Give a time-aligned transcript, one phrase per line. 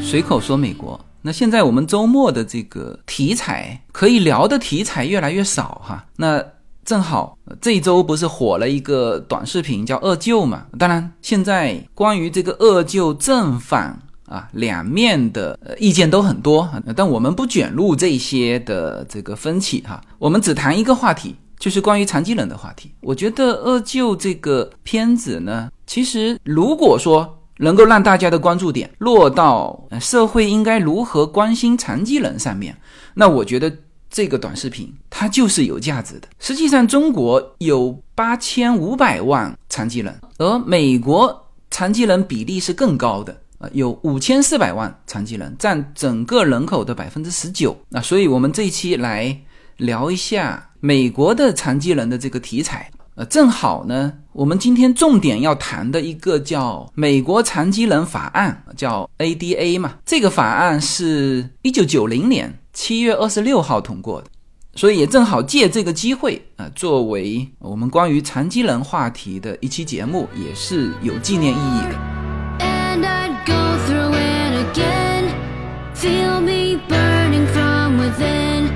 [0.00, 0.98] 随口说美国。
[1.22, 6.06] 那现在我们周末的这个题材可以聊的题材越来越少哈。
[6.16, 6.40] 那
[6.84, 10.66] 正好这一周不是火了一个短视频叫“二舅”嘛？
[10.78, 20.00] 当然，现在关于这个二舅正反啊两面的、呃、意见都很多，但我们不卷入这些的这个分歧哈。
[20.18, 22.90] 我们只谈一个话题，就是关于残疾人的话题。
[23.00, 32.76] 我觉得《二舅》这个片子呢，其实如果说能够让大家的关注点落到社会应该如何关心残疾人上面，
[33.14, 33.72] 那我觉得
[34.10, 36.28] 这个短视频它就是有价值的。
[36.40, 43.36] 实际上，中国有八千五百万残疾人，而美国残疾人比例是更高的。
[43.72, 47.76] 有五千四百万残疾人，占整个人口的百分之十九。
[47.88, 49.36] 那所以，我们这一期来
[49.76, 52.90] 聊一下美国的残疾人的这个题材。
[53.16, 59.94] 呃，正好呢，我们今天重点要谈的一个叫《美国残疾人法案》，叫 ADA 嘛。
[60.04, 64.26] 这个法案是一九九零年七月二十六号通过的，
[64.74, 72.23] 所以也正好借这个机会啊、呃作为我们关于残疾人话题的一期节目，也是有纪念意义的。
[76.03, 78.69] Feel me burning from within.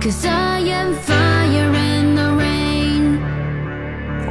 [0.00, 3.20] Cause I am fire in the rain.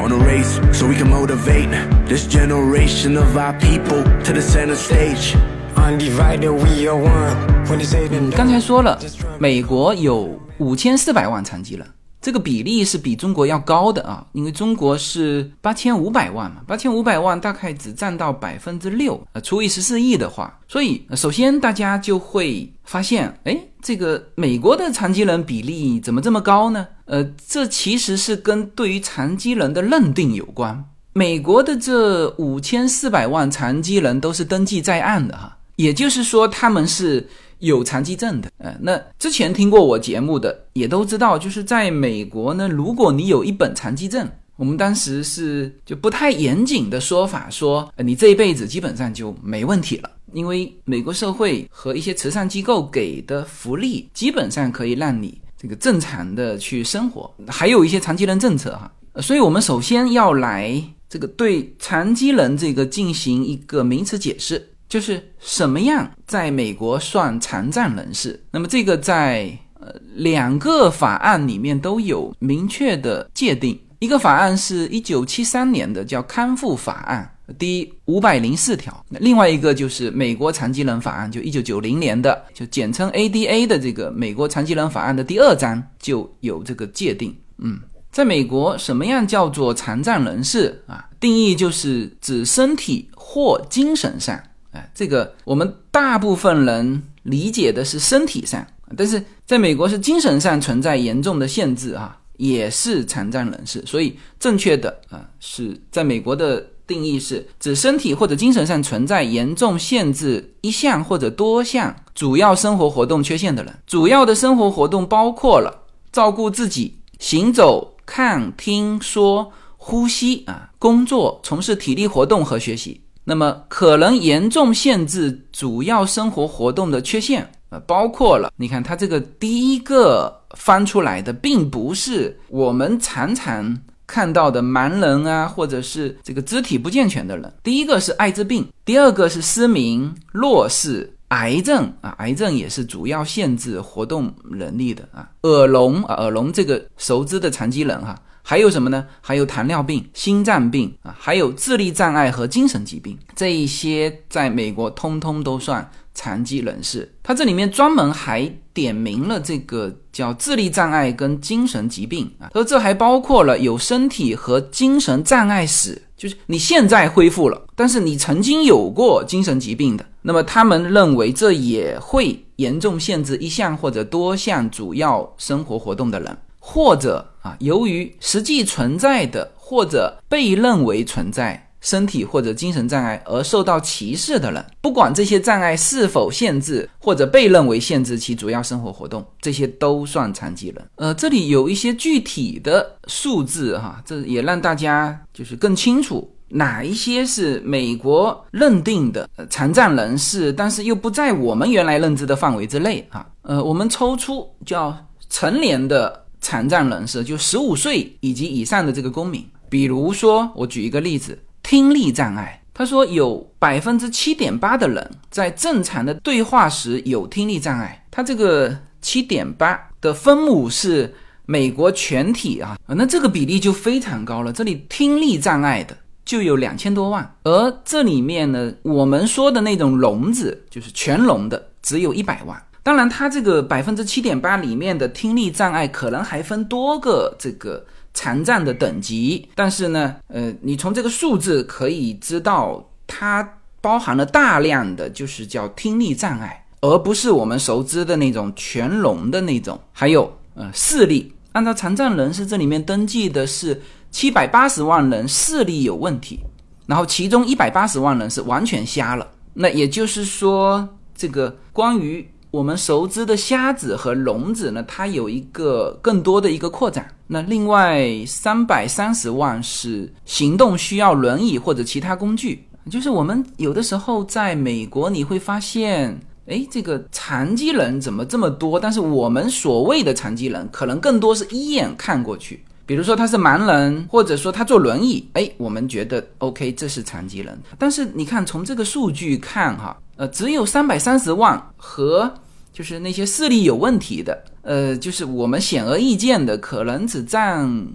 [0.03, 1.69] on a race so we can motivate
[2.05, 5.35] this generation of our people to the center stage.
[5.77, 7.35] Undivided, we are one.
[7.67, 8.99] When they say the 刚才说了，
[9.39, 11.87] 美国有五千四百万残疾人，
[12.20, 26.86] 这个比例是比中国要高的啊，因为中国是八千五百万嘛，八千五百万大概只占到百分之六，呃，除以十四亿的话，所以、首先大家就会发现，哎，这个美国的残疾人比例怎么这么高呢？
[27.04, 30.84] 呃，这其实是跟对于残疾人的认定有关。
[31.12, 37.26] 美国的这五千四百万残疾人都是登记在案的哈，也就是说他们是
[37.58, 38.50] 有残疾证的。
[38.58, 50.10] 呃，那之前听过我节目的也都知道，就是在美国呢，如果你有一本残疾证，我们当时是就不太严谨的说法说，呃，你这一辈子基本上就没问题了。
[50.34, 58.92] 因为美国社会和一些慈善机构给的福利，基本上可以让你这个正常的去生活，还有一些残疾人政策哈。
[59.22, 68.42] 所以我们首先要来这个对残疾人这个进行一个名词解释，就是什么样在美国算残障人士。
[68.50, 77.34] 那么这个在呃两个法案里面都有明确的界定，一个法案是一九七三年的叫康复法案。
[77.58, 87.34] 第五百零四条，另外一个就是美国残疾人法案，就一九九零年的，就简称 ADA 的这个美国残疾人法案的第二章就有这个界定。
[87.56, 91.08] 嗯，在美国，什么样叫做残障人士啊？
[91.18, 94.38] 定义就是指身体或精神上，
[94.72, 103.82] 哎，这个我们大部分人理解的是身体上，但是在美国是精神上存在严重的限制啊，也是残障人士。
[103.86, 113.74] 所以正确的啊是在美国的定义是指身体或者精神上存在严重限制一项或者多项主要生活活动缺陷的人。
[113.86, 123.00] 主要的生活活动包括了照顾自己、行走、看、听、说、呼吸啊，工作、从事体力活动和学习。
[123.28, 137.52] 那么可能严重限制主要生活活动的缺陷呃，包括了你看它这个第一个翻出来的，并不是我们常常看到的盲人啊，或者是这个肢体不健全的人。
[137.62, 141.12] 第一个是艾滋病，第二个是失明、弱视。
[141.28, 145.28] 癌症啊，癌症也是主要限制活动能力的啊。
[145.42, 148.18] 耳聋啊，耳聋这个熟知的残疾人哈、
[148.48, 149.04] 还有什么呢？
[149.20, 157.12] 还有糖尿病、心脏病啊，还有智力障碍和精神疾病，这一些在美国通通都算残疾人士。
[157.22, 176.34] 它这里面专门还点明了这个叫智力障碍跟精神疾病啊，他说这还包括了有身体和精神障碍史，就是你现在恢复了，但是你曾经有过精神疾病的，那么他们认为这也会严重限制一项或者多项主要生活活动的人。
[176.60, 190.84] 或者啊，由于实际存在的或者被认为存在身体或者精神障碍而受到歧视的人，不管这些障碍是否限制或者被认为限制其主要生活活动，这些都算残疾人。
[190.96, 203.24] 呃，这里有一些具体的数字哈，这也让大家就是更清楚哪一些是美国认定的残障人士，但是又不在我们原来认知的范围之内啊？
[203.42, 204.96] 呃，我们抽出叫
[205.30, 209.44] 成年的残障人士，就十五岁以及以上的这个公民。
[209.68, 212.62] 比如说，我举一个例子，听力障碍。
[212.72, 218.04] 他说有百分之七点八的人在正常的对话时有听力障碍。
[218.10, 221.14] 他这个七点八的分母是
[221.46, 224.52] 美国全体啊，那这个比例就非常高了。
[224.52, 225.96] 这里听力障碍的。
[226.24, 232.62] 就有两千多万，而这里面呢，我们说的那种聋子，就是全聋的，只有一百万。
[232.88, 239.46] 当然，它这个百分之七点八里面的听力障碍，可能还分多个这个残障的等级。
[239.54, 243.46] 但是呢，呃，你从这个数字可以知道，它
[243.82, 249.78] 包含了大量的就是叫听力障碍，而不是我们熟知的那种全聋的那种。
[249.92, 253.82] 还有，呃，视力，按照残障人士这里面登记的是。
[254.10, 256.40] 七百八十万人视力有问题，
[256.86, 259.28] 然后其中一百八十万人是完全瞎了。
[259.52, 267.06] 那也就是说，这个关于我们熟知的瞎子和聋子呢，它有一个更多的一个扩展。
[267.26, 272.64] 那另外三百三十万是行动需要轮椅或者其他工具。
[272.90, 278.80] 就是我们有的时候在美国你会发现，哎，这个残疾人怎么这么多？
[278.80, 282.64] 但是我们所谓的残疾人，可能更多是一眼看过去。
[282.86, 287.60] 比如说他是盲人，或者说他坐轮椅，哎，我们觉得 OK，这是残疾人。
[287.76, 292.34] 但是你看，从这个数据看，哈，呃，只有三百三十万和
[292.72, 297.86] 就是那些视力有问题的，呃，就是我们显而易见的，可能只占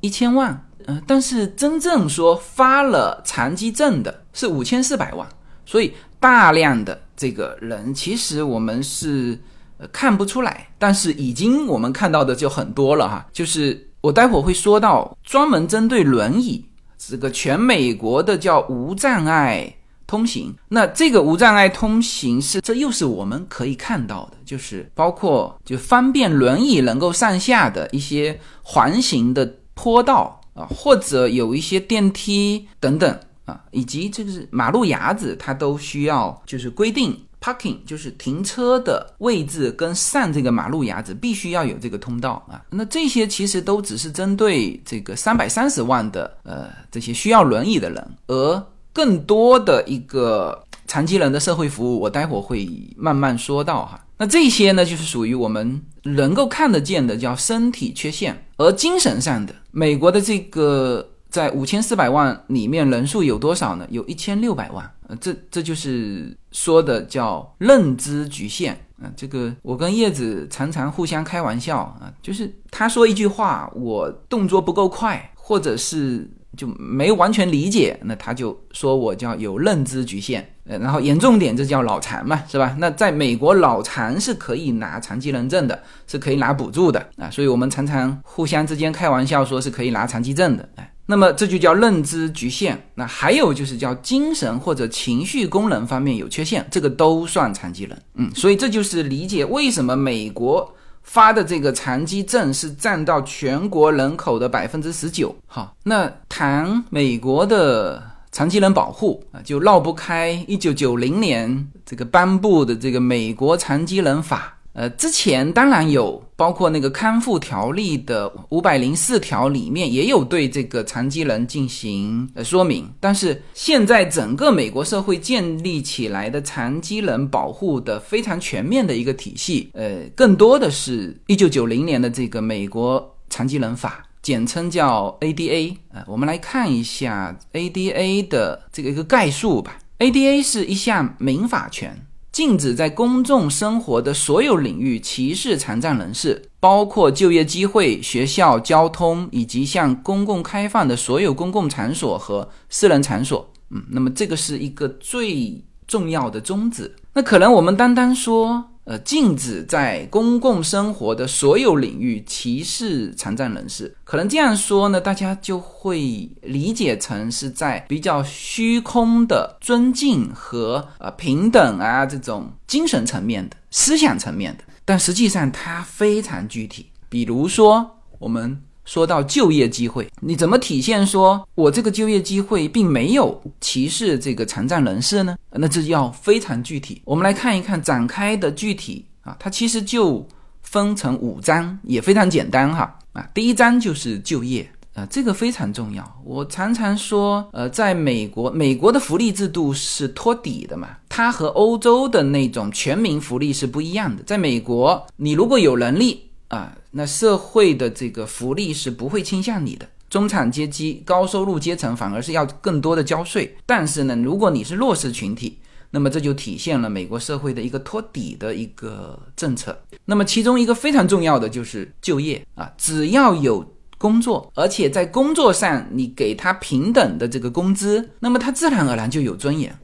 [0.00, 5.26] 一千万，嗯，但是真正说发了残疾证的是五千四百万，
[5.64, 9.38] 所以大量的这个人其实我们是
[9.78, 13.86] 呃看不出来，但是已经我们看到的就很多了哈，就是。
[14.00, 16.64] 我待会儿会说到专门针对轮椅
[16.96, 19.74] 这个全美国的叫无障碍
[20.08, 20.52] 通行。
[20.68, 37.16] 那这个无障碍通行是，这又是我们可以看到的，就是包括就方便轮椅能够上下的一些环形的坡道啊，或者有一些电梯等等啊，以及这个是马路牙子，它都需要就是规定。
[37.40, 42.60] Parking 就是停车的位置跟上这个马路牙子必须要有这个通道啊。
[42.68, 48.66] 那这些其实都只是针对这个三百三十万的呃这些需要轮椅的人，而
[48.98, 54.04] 更多的一个残疾人的社会服务，我待会儿会慢慢说到哈。
[54.16, 61.10] 那这些呢，就是属于我们能够看得见的叫身体缺陷，而精神上的，美国的这个。
[61.30, 63.86] 在五千四百万里面，人数有多少呢？
[63.90, 64.90] 有一千六百万。
[65.08, 69.12] 呃，这这就是说的叫认知局限啊。
[69.14, 80.48] 这个我跟叶子常常互相开玩笑啊，就是他说一句话，我动作不够快，或者是就没完全理解，那他就说我叫有认知局限。
[80.64, 82.76] 呃，然后严重点，这叫脑残嘛，是吧？
[82.78, 87.30] 那在美国，脑残是可以拿残疾人证的，是可以拿补助的啊。
[87.30, 90.92] 所以我们常常互相之间开玩笑，说是可以拿残疾证的，哎。
[91.10, 97.98] 那么这就叫认知局限，那还有就是叫精神或者情绪功能方面有缺陷，这个都算残疾人。
[98.16, 100.70] 嗯，所以这就是理解为什么美国
[101.02, 105.34] 发的这个残疾证是占到全国人口的百分之十九。
[105.46, 114.57] 好，那谈美国的残疾人保护啊，就绕不开一九九零年这个颁布的这个美国残疾人法。
[114.74, 136.04] 呃，之前当然有，包括那个康复条例的五百零四条里面也有对这个残疾人进行呃说明，但是现在整个美国社会建立起来的残疾人保护的非常全面的一个体系，呃，更多的是一九九零年的这个美国残疾人法，简称叫 ADA 呃。
[136.06, 139.76] 我们来看一下 ADA 的这个一个概述吧。
[139.98, 142.06] ADA 是一项民法权。
[142.38, 153.50] 禁止在公众生活的所有领域歧视残障人士，包括就业机会、学校、交通以及向公共开放的所有公共场所和私人场所。
[153.70, 156.94] 嗯，那么这个是一个最重要的宗旨。
[157.12, 158.64] 那可能我们单单说。
[158.88, 163.94] 呃，禁止在公共生活的所有领域歧视残障人士。
[164.02, 166.00] 可能这样说呢，大家就会
[166.40, 174.64] 理解成是在比较虚空的尊敬和呃平等啊这种精神层面的思想层面的。
[174.86, 176.86] 但实际上它非常具体。
[177.10, 178.62] 比如说，我们。
[178.88, 185.36] 说到就业机会，你怎么体现说我这个就业机会并没有歧视这个残障人士呢？
[185.52, 187.02] 那这要非常具体。
[187.04, 190.26] 我们来看一看展开的具体啊，它其实就
[190.62, 193.28] 分成五章，也非常简单哈啊。
[193.34, 196.20] 第一章就是就业，啊，这个非常重要。
[196.24, 204.22] 我常常说，呃，在美国，美国的福利制度是托底的嘛，它和欧洲的那种全民福利是不一样的。
[204.22, 209.88] 在美国，你如果有能力啊，那社会的这个福利是不会倾向你的。
[210.10, 213.56] 中产阶级、高收入阶层反而是要更多的交税。
[213.64, 215.58] 但是呢，如果你是弱势群体，
[215.90, 219.78] 那么这就体现了美国社会的一个托底的一个政策。
[220.04, 223.74] 那么其中一个非常重要的就是就业啊，只要有。
[224.00, 229.76] 工作，而且在工作上你给他平等的这个工资，那么他自然而然就有尊严，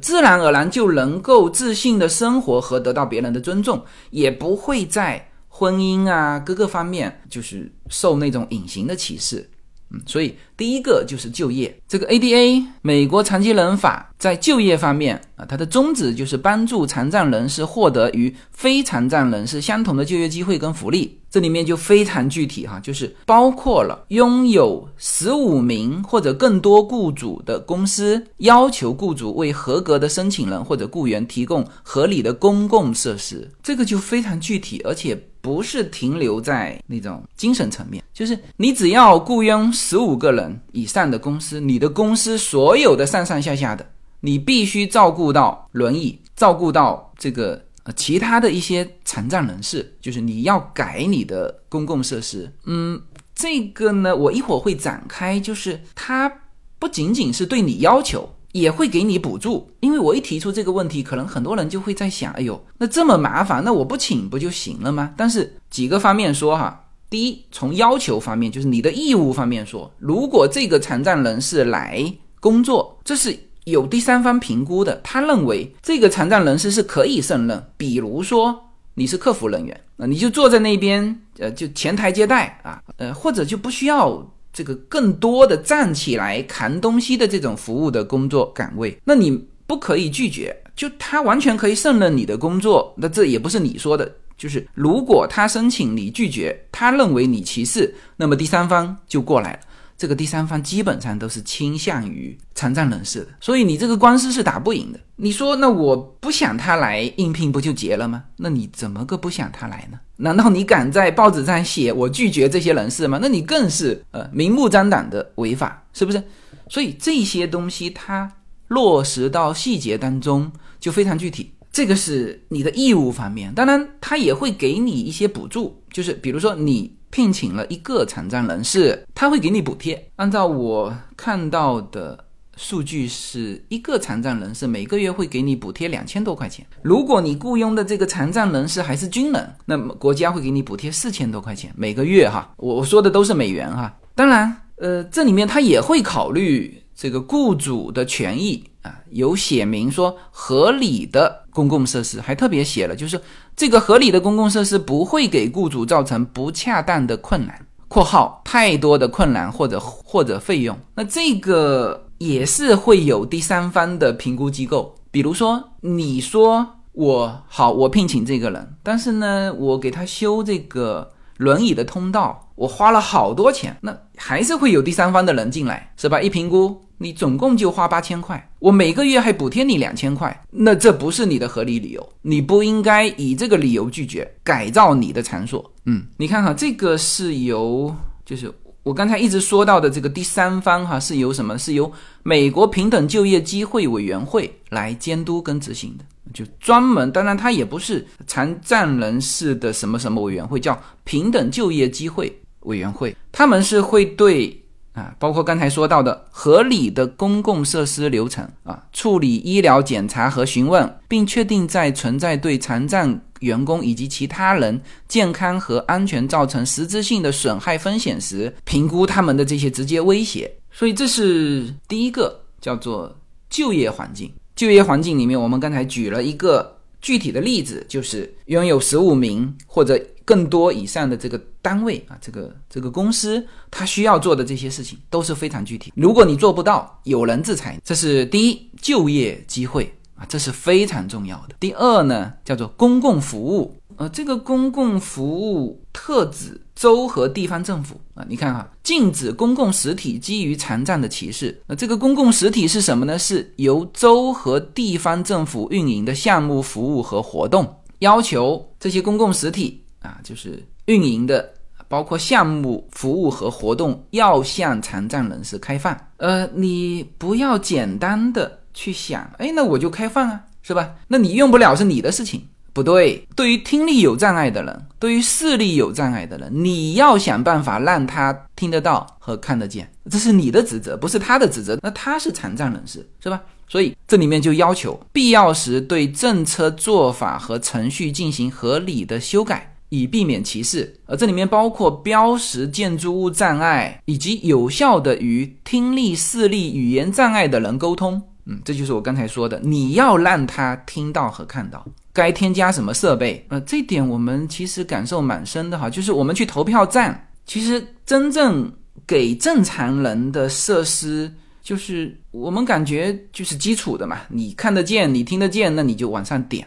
[0.00, 5.27] 自然而然就能够自信的生活和得到别人的尊重，也不会在
[5.58, 9.50] 婚姻啊各个方面就是受那种隐形的歧视。
[9.90, 21.18] 嗯，所以第一个就是就业，这个 ADA 美国残疾人法在就业方面啊，它的宗旨就是帮助残障人士获得与非残障人士相同的就业机会跟福利。
[21.30, 33.50] 这里面就非常具体哈，就是包括了拥有十五名或者更多雇主的公司，要求雇主为合格的申请人或者雇员提供合理的公共设施。
[33.62, 43.88] 这个就非常具体，而且不是停留在那种精神层面，就是你只要雇佣十五个人以上的公司，你的公司所有的上上下下的，
[44.20, 47.64] 你必须照顾到轮椅，照顾到这个。
[47.96, 53.00] 其他的一些残障人士，就是你要改你的公共设施，嗯，
[53.34, 56.30] 这个呢，我一会儿会展开，就是它
[56.78, 58.28] 不仅仅是对你要求，
[58.60, 59.70] 也会给你补助。
[59.80, 65.14] 因为我一提出这个问题，可能很多人就会在想，哎呦，那这么麻烦，那我不请不就行了吗？
[65.16, 73.38] 但是几个方面说哈，第一，从要求方面，就是你的义务方面说，如果这个残障人士来工作，这是。
[73.64, 77.62] 有第三方评估的，他认为这个残障人士是可以胜任。
[77.76, 78.58] 比如说
[78.94, 92.94] 你是客服人员那，你就坐在那边，呃，就前台接待啊，呃，或者就不需要这个更多的站起来扛东西的这种服务的工作岗位，那你不可以拒绝，就他完全可以胜任你的工作。
[92.96, 99.60] 那这也不是你说的，就是如果他申请你拒绝，他认为你歧视，那么第三方就过来了。
[99.98, 105.00] 这个第三方基本上都是倾向于残障人士的，所以你这个官司是打不赢的。
[105.16, 108.22] 你说那我不想他来应聘不就结了吗？
[108.36, 109.98] 那你怎么个不想他来呢？
[110.18, 113.18] 难道你敢在报纸上写我拒绝这些人士吗？
[113.20, 116.22] 那你更是呃明目张胆的违法，是不是？
[116.68, 118.30] 所以这些东西它
[118.68, 121.50] 落实到细节当中就非常具体。
[121.72, 126.97] 这个是你的义务方面，当然他也会给你一些补助，就是比如说你。
[127.10, 130.10] 聘请了一个残障人士，他会给你补贴。
[130.16, 132.24] 按照我看到的
[132.56, 136.66] 数据，是一个残障人士每个月会给你补贴两千多块钱。
[136.82, 142.52] 如果你雇佣的这个残障人士还是军人，那么国家会给你补贴四千多块钱每个月哈。
[142.56, 143.96] 我说的都是美元哈。
[144.14, 153.20] 当然，呃，这里面他也会考虑这个雇主的权益啊，有写明说合理的公共设施，还特别写了就是。
[153.58, 160.78] 这个合理的公共设施不会给雇主造成不恰当的困难（括号太多的困难或者或者费用）。
[160.94, 176.20] 那这个也是会有第三方的评估机构，比如说你说我好，我聘请这个人，但是呢，我给他修这个轮椅的通道，我花了好多钱，那还是会有第三方的人进来，是吧？
[176.20, 176.80] 一评估。
[177.00, 185.64] 你总共就花八千块，我每个月还补贴你两千块，那这不是你的合理理由，你不应该以这个理由拒绝改造你的场所。
[185.84, 188.52] 嗯，你看哈，这个是由就是
[188.88, 191.58] 我刚才一直说到的这个第三方哈，是由什么？
[191.58, 191.92] 是由
[192.22, 204.58] 美国平等就业机会委员会来监督跟执行的，就专门，当然它也不是残障人士的什么什么委员会，叫平等就业机会委员会，他们是会对。
[204.98, 220.52] 啊，包括刚才说到的合理的公共设施流程啊，处理医疗检查和询问，并确定在存在对残障员工以及其他人健康和安全造成实质性的损害风险时，评估他们的这些直接威胁。
[220.72, 223.16] 所以这是第一个叫做
[223.48, 224.32] 就业环境。
[224.56, 229.98] 就业环境里面，我们刚才举了一个具体的例子，就是拥有十五名或者。
[230.28, 235.90] 更多以上的这个单位啊，这个这个公司，它需要做的这些事情都是非常具体。
[235.96, 237.80] 如果你做不到，有人制裁。
[237.82, 241.54] 这是第一，就业机会啊，这是非常重要的。
[241.58, 248.24] 第二呢，叫做公共服务，呃，这个公共服务特指州和地方政府啊。
[248.28, 251.60] 你看哈，禁止公共实体基于残障的歧视。
[251.66, 253.18] 那这个公共实体是什么呢？
[253.18, 257.68] 是由州和地方政府运营的项目、服务和活动，
[257.98, 259.82] 要求这些公共实体。
[260.00, 261.52] 啊，就是运营的
[261.88, 265.98] 包括项目、服务和活动要向残障人士开放。
[266.18, 270.94] 呃，你不要简单的去想，哎，那我就开放啊，是吧？
[271.08, 272.46] 那你用不了是你的事情。
[272.78, 281.76] 不对，对于听力有障碍的人，对于视力有障碍的人，你要想办法让他听得到和看得见，这是你的职责，不是他的职责。
[281.82, 283.42] 那他是残障人士，是吧？
[283.68, 290.94] 所以这里面就要求必要时对政策做法和程序进行合理的修改，以避免歧视。
[291.06, 298.22] 而这里面包括标识建筑物障碍，以及有效的与听力、视力、语言障碍的人沟通。
[298.48, 301.86] 嗯，这就是我刚才说的，你要让他听到和看到。
[302.14, 303.46] 该添加什么设备？
[303.48, 305.88] 呃，这点我们其实感受蛮深的哈。
[305.88, 308.72] 就是我们去投票站，其实真正
[309.06, 314.22] 给正常人的设施，就是我们感觉就是基础的嘛。
[314.28, 316.66] 你看得见，你听得见，那你就往上点。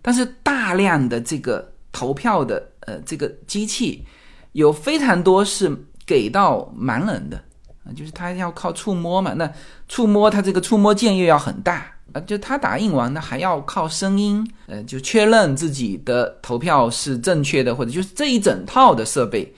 [0.00, 4.02] 但是大量的这个投票的呃这个机器，
[4.52, 5.70] 有非常多是
[6.06, 7.42] 给到盲人的，
[7.94, 9.34] 就是他要靠触摸嘛。
[9.34, 9.50] 那
[9.88, 12.20] 触摸它这个触摸键又要很大啊。
[12.20, 19.54] 就他打印完，那还要靠声音，呃，就确认自己的投票是正确的，或者就是这一整套的设备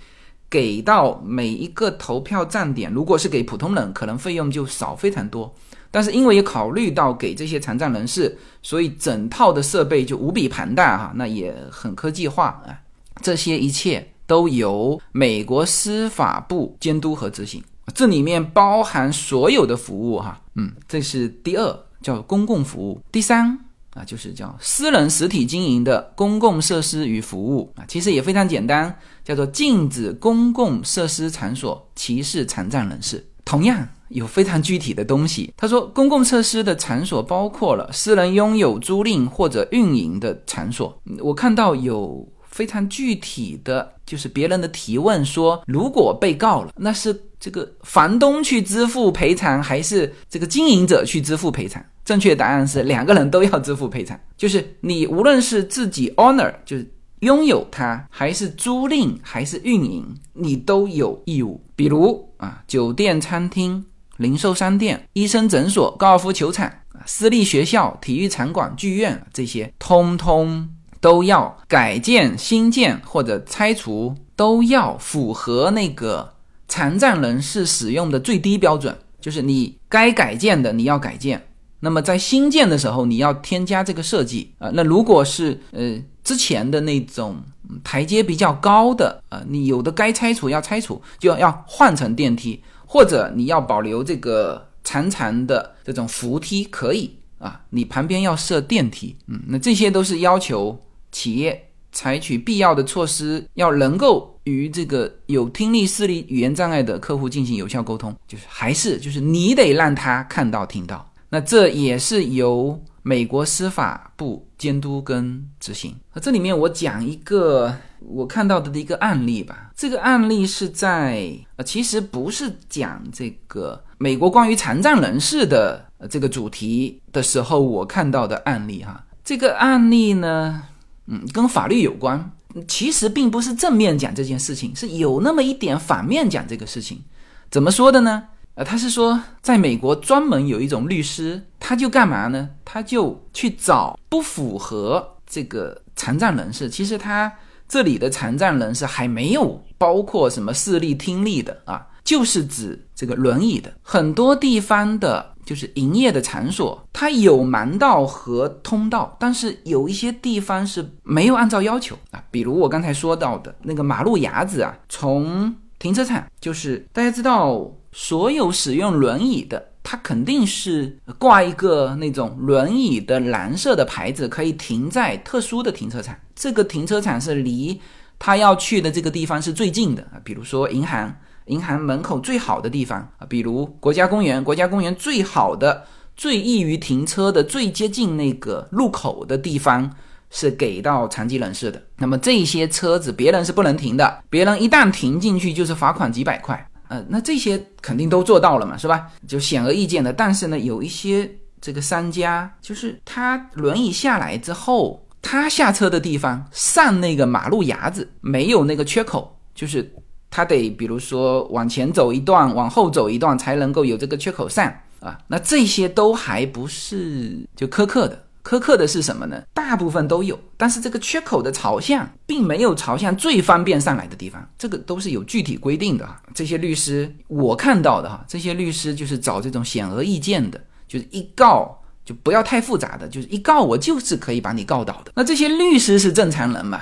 [0.50, 2.92] 给到每一个投票站点。
[2.92, 5.54] 如果是给普通人，可能费用就少非常多。
[5.90, 12.78] 但是因为也考虑到给这些残障人士，所以整套的设备就无比庞大哈，那也很科技化啊。
[13.22, 17.64] 这些一切都由美国司法部监督和执行，
[17.94, 21.84] 这里面包含所有的服务哈，嗯，这是第二。
[22.00, 23.58] 叫公共服务，第三
[23.92, 33.26] 啊，就是叫私人实体经营的公共设施与服务啊，其实也非常简单，叫做禁止公共设施场所歧视残障人士。
[33.44, 40.96] 同样有非常具体的东西，他说，公共设施的场所包括了私人拥有、租赁或者运营的场所。
[41.18, 47.24] 我看到有非常具体的就是别人的提问说，如果被告了，那是。
[47.40, 51.84] 这个房东去支付赔偿，还是这个经营者去支付赔偿？
[52.04, 54.18] 正确答案是两个人都要支付赔偿。
[54.36, 61.60] 就是你无论是自己 owner，就是拥有它，还是租赁，还是运营，你都有义务。
[61.76, 63.84] 比如啊，酒店、餐厅、
[64.16, 66.72] 零售商店、医生诊所、高尔夫球场、
[67.06, 70.68] 私立学校、体育场馆、剧院这些，通通
[71.00, 76.34] 都要改建、新建或者拆除，都要符合那个。
[76.68, 81.42] 残障人士使用的最低标准就是你该改建的你要改建，
[81.80, 84.70] 那么在新建的时候你要添加这个设计啊。
[84.74, 87.36] 那如果是呃之前的那种
[87.82, 100.78] 台阶比较高的啊，你有的该拆除要拆除，就要换成电梯，或者你要保留这个长长的这种扶梯可以啊，你旁边要设电梯，嗯，那这些都是要求
[101.10, 101.64] 企业。
[101.90, 111.08] 采取必要的措施，要能够与这个有听力、视力、语言障碍的客户进行有效沟通，就是还是就是你得让他看到、听到。
[111.28, 115.94] 那这也是由美国司法部监督跟执行。
[116.22, 119.70] 这里面我讲一个我看到的一个案例吧。
[119.76, 129.04] 这个案例是在呃，其实不是讲这个美国关于残障人士的这个主题的时候，我看到的案例哈。
[129.22, 130.62] 这个案例呢。
[131.10, 132.32] 嗯，跟法律有关，
[132.66, 137.02] 其实并不是正面讲这件事情，是有那么一点反面讲这个事情。
[137.50, 138.24] 怎么说的呢？
[138.54, 142.48] 呃，他是说，在美国专门有一种律师，他就干嘛呢？
[142.64, 147.32] 他就去找不符合这个残障人士，其实他
[147.68, 155.34] 这里的残障人士还没有包括什么视力、听力的啊，就是指这个轮椅的，很多地方的。
[155.48, 162.22] 就是营业的场所，它有盲道和通道，但是有一些地方是没有按照要求啊。
[162.30, 176.14] 比如我刚才说到的那个马路牙子啊，从停车场，就是大家知道，所有使用轮椅的，它肯定是挂一个那种轮椅的蓝色的牌子，可以停在特殊的停车场。
[176.36, 177.80] 这个停车场是离
[178.18, 181.16] 他要去的这个地方是最近的，比如说银行。
[181.48, 185.84] 银行门口最好的地方啊，比如国家公园，国家公园最好的、
[186.16, 189.90] 最易于停车的、最接近那个路口的地方
[190.30, 191.82] 是给到残疾人士的。
[191.96, 196.70] 那么这些车子别人是不能停的，别人一旦停进去就是罚款几百块。
[196.88, 199.08] 呃，那这些肯定都做到了嘛，是吧？
[199.26, 200.12] 就显而易见的。
[200.12, 201.30] 但是呢，有一些
[201.60, 209.94] 这个商家，就是他轮椅下来之后，他下车的地方上那个马路牙子没有那个缺口，就是。
[210.30, 215.18] 他得比如说往前走一段，往后走一段，才能够有这个缺口上啊。
[215.28, 219.42] 那这些都还不是就苛刻的，苛刻的是什么呢？
[219.52, 226.20] 大部分都有，但是这个缺口的朝向并没有朝向最方便上来的地方，这个都是有具体规定的哈。
[226.34, 235.12] 这些律师我看到的哈，这些律师就是找这种显而易见的，就是一告就不要太复杂的，就是一告我就是可以把你告倒的。
[235.14, 236.80] 那这些律师是正常人嘛？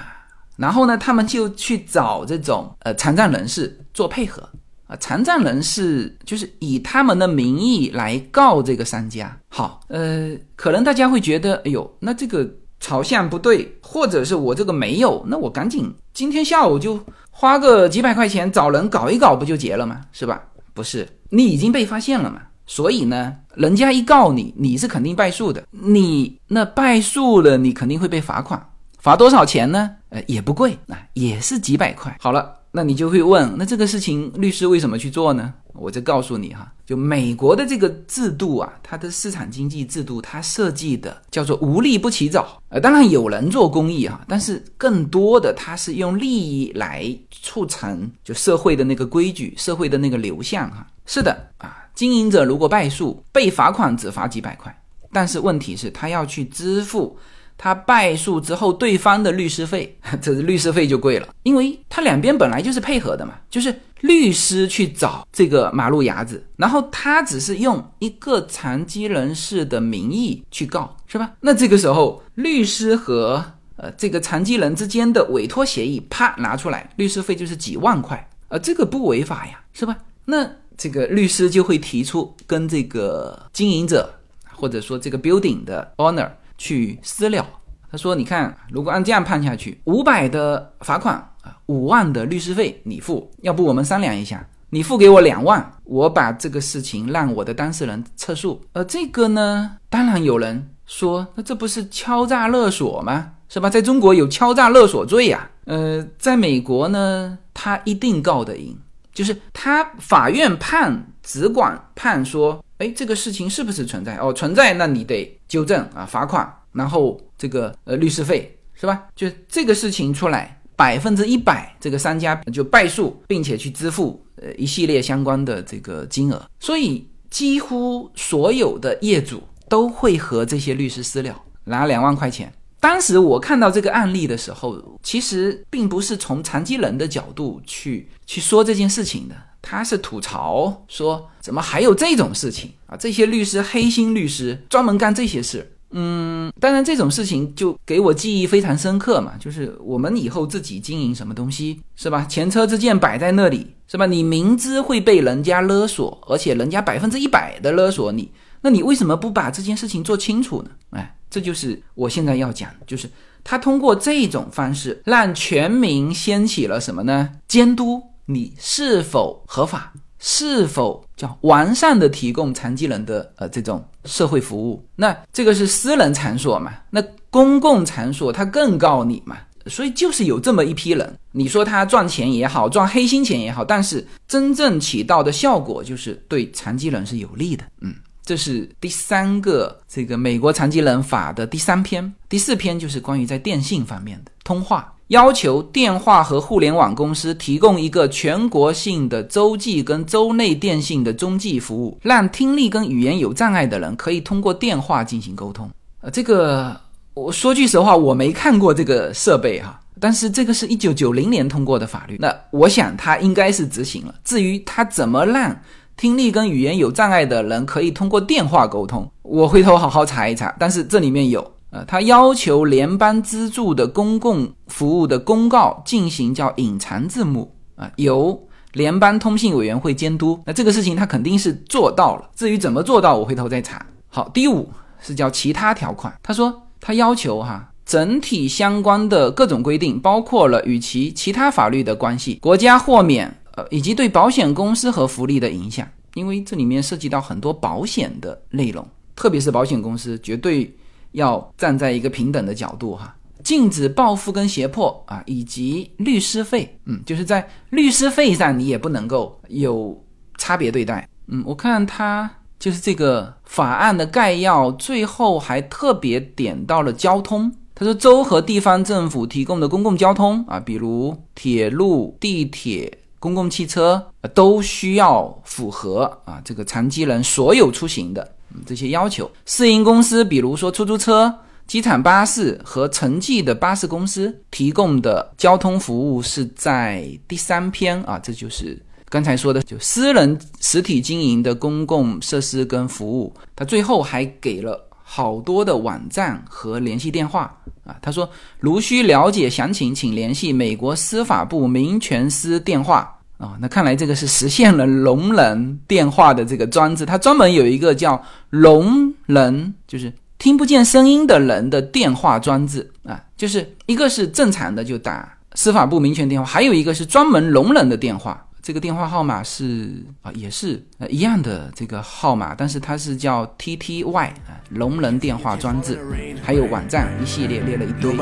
[0.57, 4.49] 然后呢，他们就去找这种呃残障人士做配合。
[4.89, 9.37] 啊，残障人士就是以他们的名义来告这个商家。
[9.49, 17.01] 好，呃，可能大家会觉得，哎呦，那这个朝向不对，或者是我这个没有，那我赶紧今天下午就
[17.33, 20.03] 花个几百块钱找人搞一搞，不就结了吗？
[20.13, 20.41] 是吧？
[20.73, 25.65] 不是，你已经被发现了嘛，所以呢，人家一告你，你是肯定败诉的。
[25.73, 28.65] 你那败诉了，你肯定会被罚款，
[29.07, 29.89] 罚多少钱呢？
[30.09, 32.17] 呃，也不贵啊，也是几百块。
[32.21, 32.53] 好了。
[32.73, 35.55] 那你就会问，那这个事情律师为什么去做呢？
[35.73, 42.61] 我就告诉你哈，就美国的这个制度啊，它的市场经济制度，它设计的叫做无利不起早。
[42.69, 50.85] 呃，当然有人做公益哈，但是更多的它是用利益来促成就社会的那个规矩、社会的那个流向哈。
[51.07, 54.77] 是的啊，经营者如果败诉被罚款只罚几百块，
[55.13, 57.17] 但是问题是他要去支付。
[57.59, 71.33] 他败诉之后，对方的律师费，这律师费就贵了，因为他两边本来就是配合的嘛，就是律师去找这个马路牙子，然后他只是用一个残疾人士的名义去告，是吧？
[71.41, 73.43] 那这个时候，律师和
[73.77, 79.97] 呃这个残疾人之间的委托协议，啪拿出来，律师费就是几万块，呃，这个不违法呀，是吧？
[80.27, 84.13] 那这个律师就会提出跟这个经营者，
[84.53, 86.31] 或者说这个 building 的 owner。
[86.59, 87.47] 去私了，
[87.91, 98.61] 他说：“你看，如果按这样判下去，五百的罚款啊，五万的律师费你付，要不我们商量一下，你付给我两万，我把这个事情让我的当事人撤诉。
[98.73, 103.33] 而这个呢，当然有人说，那这不是敲诈勒索吗？
[103.49, 103.71] 是吧？
[103.71, 105.49] 在中国有敲诈勒索罪呀。
[105.67, 108.77] 呃，在美国呢，他一定告得赢，
[109.13, 114.17] 就是他法院判只管判说。”哎，这个事情是不是存在？
[114.19, 119.05] 哦，存在，那你得纠正啊，罚款，然后这个呃律师费是吧？
[119.15, 132.53] 就这个事情出来，百分之一百这个商家就败诉，并且去支付呃一系列相关的这个金额，所以几乎所有的业主都会和这些律师私了，拿两万块钱。
[132.79, 139.35] 当时我看到这个案例的时候，其实并不是从残疾人的角度去去说这件事情的。
[139.69, 142.97] 他是吐槽说，怎么还有这种事情啊？
[142.97, 145.73] 这些律师黑心律师专门干这些事。
[145.91, 149.33] 嗯，当然这种事情就给我记忆非常深刻嘛。
[149.41, 152.25] 就是我们以后自己经营什么东西，是吧？
[152.29, 154.07] 前车之鉴摆在那里，是吧？
[154.07, 160.71] 你明知会被人家勒索，而且人家百分之一百的勒索你，那你为什么不把这件事情做清楚呢？
[160.91, 163.11] 哎，这就是我现在要讲，就是
[163.43, 167.31] 他通过这种方式让全民掀起了什么呢？
[167.49, 168.01] 监督。
[168.27, 169.93] 你是否合法？
[170.19, 174.85] 是否叫完善的提供残疾人的呃这种社会服务？
[174.97, 176.73] 那这个是私人场所嘛？
[176.91, 179.37] 那公共场所他更告你嘛？
[179.67, 187.65] 所以就是有这么一批人，你说他赚钱也好，赚黑心钱也好，但是真正起到的效果就是对残疾人是有利的。
[187.83, 194.93] 嗯，这是第三个这个美国残疾人法的第三篇，第四篇就是关于在电信方面的通话。
[195.09, 205.71] 要求电话和互联网公司提供一个全国性的洲际跟州内电信的中继服务，让听力跟语言有障碍的人可以通过电话进行沟通。
[206.01, 206.77] 呃，这个
[207.15, 214.15] 我说句实话，我没看过这个设备哈，但是这个是一九九零年通过的法律，那我想它应该是执行了。
[214.25, 215.57] 至于它怎么让
[215.97, 220.53] 听力跟语言有障碍的人可以通过电话沟通，我回头好好查一查。
[220.59, 221.53] 但是这里面有。
[221.77, 228.41] 呃，他要求联邦资助的公共服务的公告进行叫隐藏字幕啊，由
[228.73, 230.41] 联邦通信委员会监督。
[230.47, 233.85] 那这个事情他肯定是做到了，至于怎么做到，我回头再查。
[234.09, 234.67] 好，第五
[235.03, 236.11] 是叫其他条款。
[236.23, 250.75] 他说他要求哈，整体相关的各种规定，包括了与其其他法律的关系、国家豁免呃以及对保险公司和福利的影响，因为这里面涉及到很多保险的内容，特别是保险公司绝对。
[251.17, 259.99] 要站在一个平等的角度哈，禁止报复跟胁迫啊，以及律师费，嗯，就是在律师费上你也不能够有
[260.37, 278.36] 差别对待，嗯，我看他就是这个法案的概要，最后还特别点到了交通，他说州和地方政府提供的公共交通啊，比如铁路、地铁、公共汽车，都需要符合啊这个残疾人所有出行的。
[278.65, 281.33] 这些要求，私营公司，比如说出租车，
[281.67, 293.33] 机场巴士和城际的巴士公司提供的交通服务是在第三篇啊，这就是刚才说的，就私人实体经营的公共设施跟服务。
[293.55, 297.97] 他最后还给了好多的网站和联系电话啊。
[298.01, 303.16] 他说，如需了解详情，请联系美国司法部民权司电话。
[303.39, 325.99] 啊，那看来这个是实现了聋人电话的这个装置，它专门有一个叫聋人，就是听不见声音的人的电话装置啊，就是一个是正常的就打司法部民权电话，还有一个是专门聋人的电话，这个电话号码是啊也是呃一样的这个号码，但是它是叫 T T Y 啊聋人电话装置，
[326.43, 328.17] 还有网站一系列列了一堆。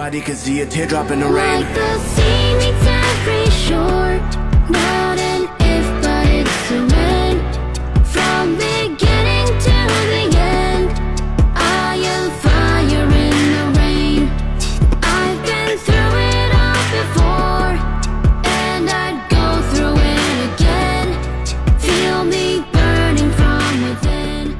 [4.69, 7.41] Not an if，but it's a when.
[8.05, 9.77] From beginning to
[10.11, 10.91] the end,
[11.55, 14.29] I am fire in the rain.
[15.03, 17.77] I've been through it all before,
[18.45, 21.09] and I'd go through it again.
[21.79, 24.57] Feel me burning from within.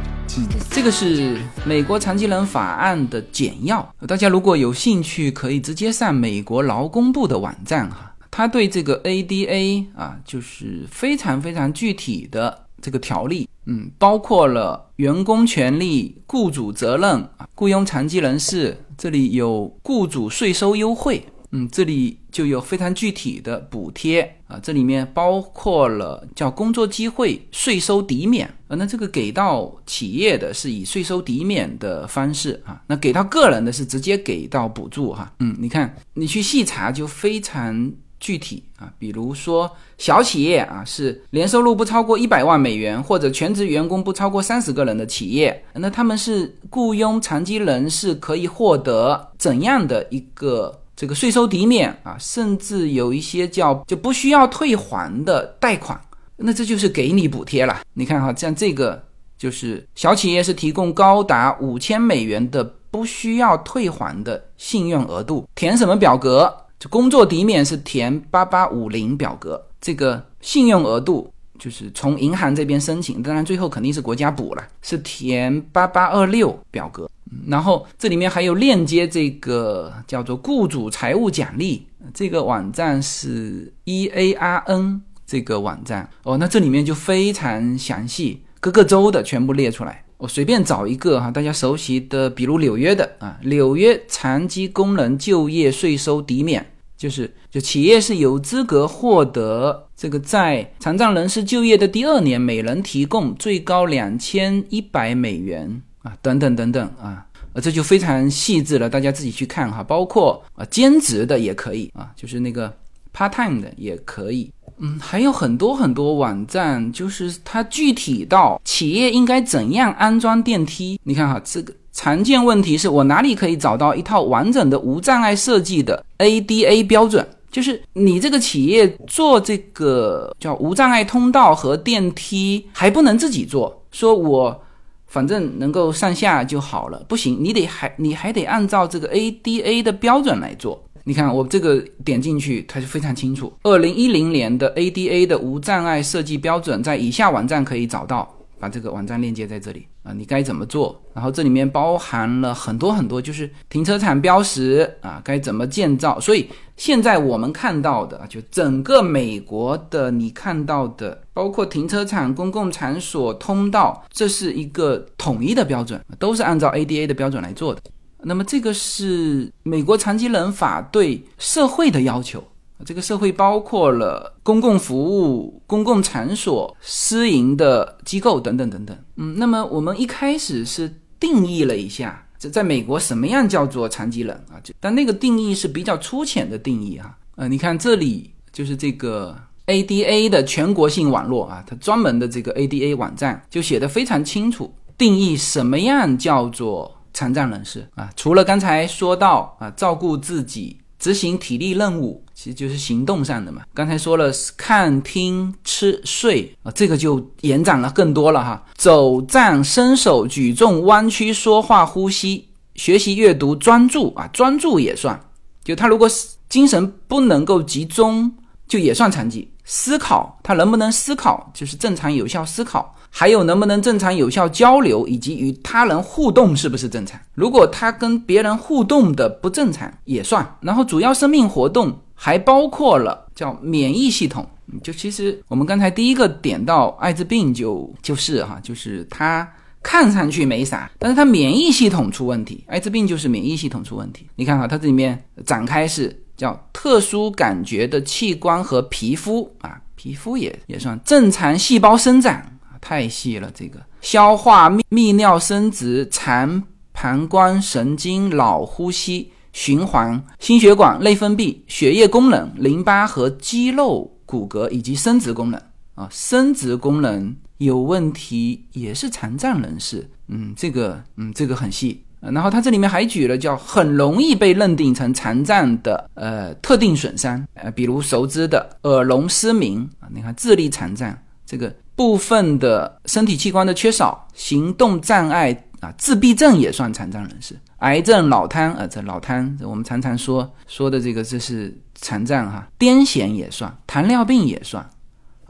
[0.71, 8.14] 这个是美国残疾人法案的简要，大家如果有兴趣，可以直接上美国劳工部的网站哈。
[8.37, 37.93] 他对这个 ADA 啊，就是非常非常具体的这个条例，嗯，包括了员工权利、雇主责任啊、雇佣残疾人士，这里有雇主税收优惠，嗯，这里就有非常具体的补贴啊，这里面包括了叫工作机会税收抵免啊，那这个给到企业的是以税收抵免的方式啊，那给到个人的是直接给到补助哈，嗯，你看你去细查就非常。
[38.25, 52.17] 具体啊，比如说小企业啊，是年收入不超过一百万美元，或者全职员工不超过三十个人的企业，那他们是雇佣残疾人士可以获得怎样的一个这个税收抵免啊？
[52.19, 56.01] 甚至有一些叫就不需要退还的贷款，
[56.37, 57.83] 那这就是给你补贴了。
[57.93, 59.05] 你看哈，像这个
[59.37, 66.51] 就是小企业是提供高达五千美元的不需要退还的信用额度，填什么表格？
[66.91, 77.09] 工作抵免是填八八五零表格，这个信用额度就是从银行这边申请，当然最后肯定是国家补了，是填八八二六表格。
[77.47, 90.04] 然后这里面还有链接这个叫做雇主财务奖励，这个网站是 E A R N 这个网站哦，那这里面就非常详细，各个州的全部列出来。
[90.17, 96.65] 我随便找一个哈，大家熟悉的，比如纽约的啊，纽约残疾工人就业税收抵免。
[96.97, 109.83] 就是，就企业是有资格获得这个在残障人士就业的第二年，每人提供最高两千一百美元啊，等等等等啊，呃，这就非常细致了，大家自己去看哈。
[109.83, 112.73] 包括啊，兼职的也可以啊，就是那个
[113.17, 120.99] part time 的也可以，嗯，还有很多很多网站，就是它具体到企业应该怎样安装电梯。
[121.05, 121.73] 你看哈，这个。
[121.97, 127.25] 常见问题是我哪里可以找到一套完整的无障碍设计的 ADA 标准？
[127.53, 134.61] 就是你这个企业做这个叫无障碍通道和电梯还不能自己做，说我
[135.07, 140.83] 反正能够上下就好了，不行，你得还你还得按照这个 ADA 的标准来做。
[141.05, 143.53] 你看我这个点进去，它就非常清楚。
[143.63, 148.29] 二零一零年的 ADA 的无障碍设计标准在以下网站可以找到。
[148.57, 150.99] 把这个网站链接在这里啊，你该怎么做？
[151.13, 156.19] 然后这里面包含了很多很多，就是停车场标识啊，该怎么建造。
[156.19, 167.83] 所以现在我们看到的，就整个美国的你看到的，包括停车场、公共场所、通道，这是一个统一的标准，都是按照 ADA 的标准来做的。
[168.25, 172.43] 那么这个是美国残疾人法对社会的要求。
[172.85, 178.95] 这个社会包括了公共服务、公共场所、私营的机构等等等等。
[179.17, 184.61] 嗯，那么我们一开始是定义了一下，这在美国什么样叫做残疾人啊？
[184.63, 187.17] 就但那个定义是比较粗浅的定义啊。
[187.37, 189.35] 呃，你看这里就是这个
[189.67, 198.11] ADA 的全国性网络啊，它专门的这个 ADA 网站就写的非常清楚，定义什么样叫做残障人士啊？
[198.15, 200.79] 除了刚才说到啊，照顾自己。
[200.97, 203.63] 执行体力任务，其实就是行动上的嘛。
[203.75, 208.65] 刚才说了，看、听、吃、睡啊，这个就延展了更多了哈。
[208.75, 215.21] 走、站、伸手、举重、弯曲、说话、呼吸、学习、阅读、专注啊，专注也算。
[215.63, 216.09] 就他如果
[216.49, 218.33] 精神不能够集中，
[218.67, 227.19] 就也算残疾思考，他能不能思考，就是正常有效思考，还有能不能正常有效交流，以及与他人互动是不是正常。
[227.35, 230.47] 如果他跟别人互动的不正常也算。
[230.61, 234.47] 然后主要生命活动还包括了叫免疫系统，
[234.83, 239.51] 就其实我们刚才第一个点到艾滋病就就是哈，就是他
[239.83, 244.29] 看上去没啥，但是他免疫系统出问题，艾滋病就是免疫系统出问题。
[244.37, 246.21] 你看哈，它这里面展开是。
[246.37, 252.45] 叫特殊感觉的器官和皮肤啊，皮肤也也算正常细胞生长，
[252.81, 253.51] 太细了。
[253.55, 265.61] 这个消化、泌泌尿、生殖、肠、膀胱、神经、脑、呼吸、循环、心血管、内分泌、血液功能、淋巴和肌肉、骨骼以及生殖功能
[265.95, 270.11] 啊，生殖功能有问题也是残障人士。
[270.27, 272.03] 嗯，这个嗯，这个很细。
[272.33, 294.89] 然后他这里面还举了叫很容易被认定成残障的呃特定损伤，呃，比如熟知的耳聋失明啊，你看智力残障这个部分的身体器官的缺少，行动障碍啊，自闭症也算残障人士，癌症、脑瘫啊，这脑瘫我们常常说说的这个这是残障哈，癫痫也算，糖尿病也算，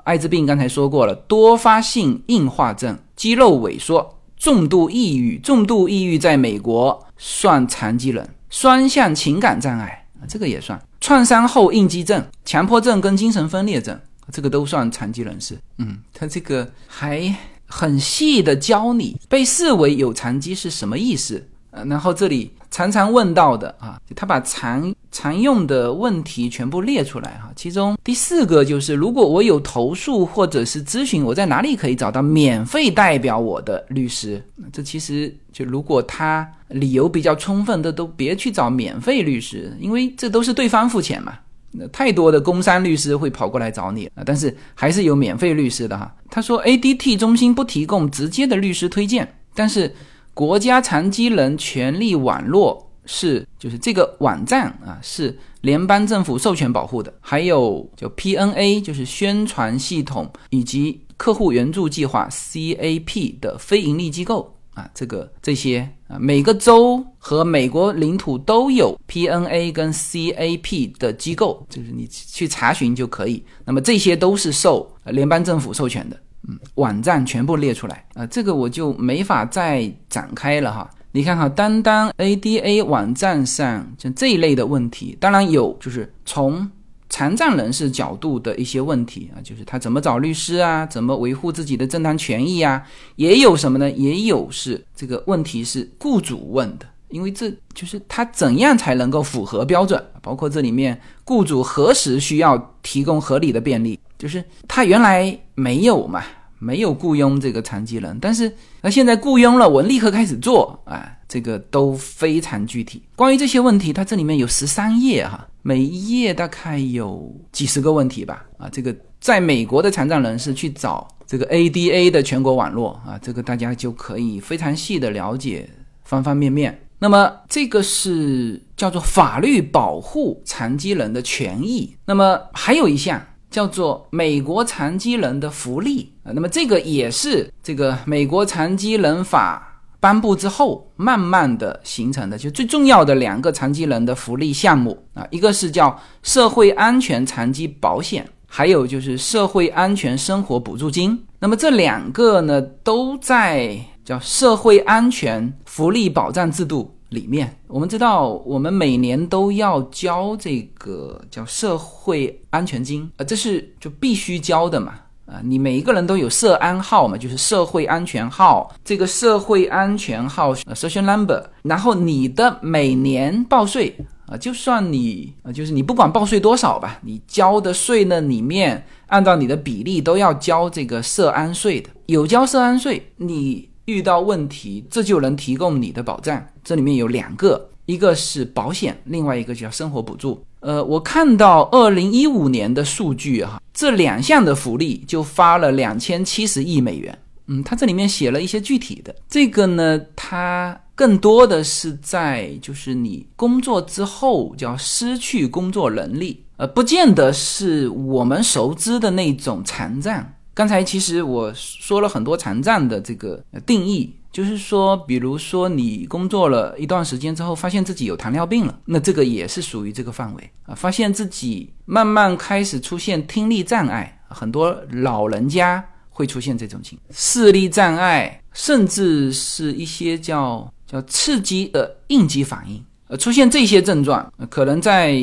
[0.05, 4.14] 艾滋病刚才说过了，多发性硬化症、肌肉萎缩。
[4.45, 13.99] 重度抑郁，重度抑郁在美国算残疾人，双向情感障碍，这个也算创伤后应激症、强迫症跟精神分裂症，
[14.31, 15.59] 这个都算残疾人士。
[15.79, 21.49] 嗯，他这个还很细的教你被视为有残疾是什么意思。
[21.71, 27.49] 呃，然后这里常常问到的啊，他把常常用的问题全部列出来哈。
[27.55, 34.43] 其中第四个就是，如果我有投诉或者是咨询，我在哪里可以找到免费代表我的律师？
[34.73, 41.33] 这其实就如果他理由比较充分的，都别去找免费律师，因为这都是对方付钱嘛。
[41.71, 46.13] 那太多的工商律师会跑过来找你啊，但是还是有免费律师的哈。
[46.29, 49.95] 他说，ADT 中心不提供直接的律师推荐，但是。
[50.35, 57.13] 国家残疾人权利网络是，就是这个网站啊，是联邦政府授权保护的。
[57.21, 73.45] 还有叫 PNA，就是宣传系统以及客户援助计划 CAP 的非盈利机构啊，这个这些啊，每个州和美国领土都有 PNA 跟 CAP 的机构，就是你去查询就可以。
[73.65, 76.19] 那么这些都是受联邦政府授权的。
[76.47, 80.91] 嗯，网站全部列出来啊，这个我就没法再展开了哈。
[81.13, 86.69] 你看哈，单单 ADA 网站上像这一类的问题，当然有，就是从
[87.09, 92.83] 残障人士角度的一些问题啊，就是他怎么找律师啊，怎么维护自己的正当权益啊，
[93.15, 93.89] 也有什么呢？
[93.93, 103.99] 也有是这个问题是雇主问的，因为这就是他怎样才能够符合标准，包括这里面雇主何时需要提供合理的便利。
[104.19, 106.23] 就是他原来没有嘛，
[106.59, 108.51] 没有雇佣这个残疾人，但是
[108.81, 113.03] 那现在雇佣了，我立刻开始做啊，这个都非常具体。
[113.17, 125.69] 关于这些问题，它这里面有十三页哈，每一页大概有几十个问题吧啊，这个在美国的残障人士去找这个 ADA 的全国网络啊，这个大家就可以非常细的了解
[126.05, 126.81] 方方面面。
[127.01, 131.95] 那么这个是叫做法律保护残疾人的权益。
[132.07, 133.21] 那么还有一项。
[133.55, 151.25] 叫做美国残疾人的福利啊，那么这个也是这个美国残疾人法颁布之后慢慢的形成的，就最重要的两个残疾人的福利项目啊，一个是叫社会安全残疾保险，还有就是社会安全生活补助金。
[151.39, 156.94] 那么这两个呢，都在叫社会安全福利保障制度。
[157.15, 173.97] 里面我们知道，我们每年都要交这个叫社会安全金啊，这是就必须交的嘛啊，你每一个人都有社安号嘛，就是社会安全号，这个社会安全号 social number，然后你的每年报税
[174.27, 183.71] 啊，就算你啊，就是你不管报税多少吧，你交的税呢里面按照你的比例都要交这个社安税的，有交社安税你。
[183.87, 186.43] 遇到问题，这就能提供你的保障。
[186.65, 190.43] 这里面有两个，一个是保险，另外一个叫生活补助。
[190.61, 197.17] 呃，我看到二零一五年的数据哈，这两项的福利就发了两千七十亿美元。
[197.47, 210.27] 嗯，它这里面写了一些具体的，这个呢，它更多的是在就是你工作之后叫失去工作能力，呃，不见得是我们熟知的那种残障。
[210.55, 220.75] 刚才其实我说了很多残障的这个定义，就是说，比如说你工作了一段时间之后，发现自己有糖尿病了，那这个也是属于这个范围啊。
[220.75, 235.17] 发现自己慢慢开始出现听力障碍，很多老人家会出现这种情况，视力障碍，甚至是一些叫叫刺激的应激反应，呃，出现这些症状，可能在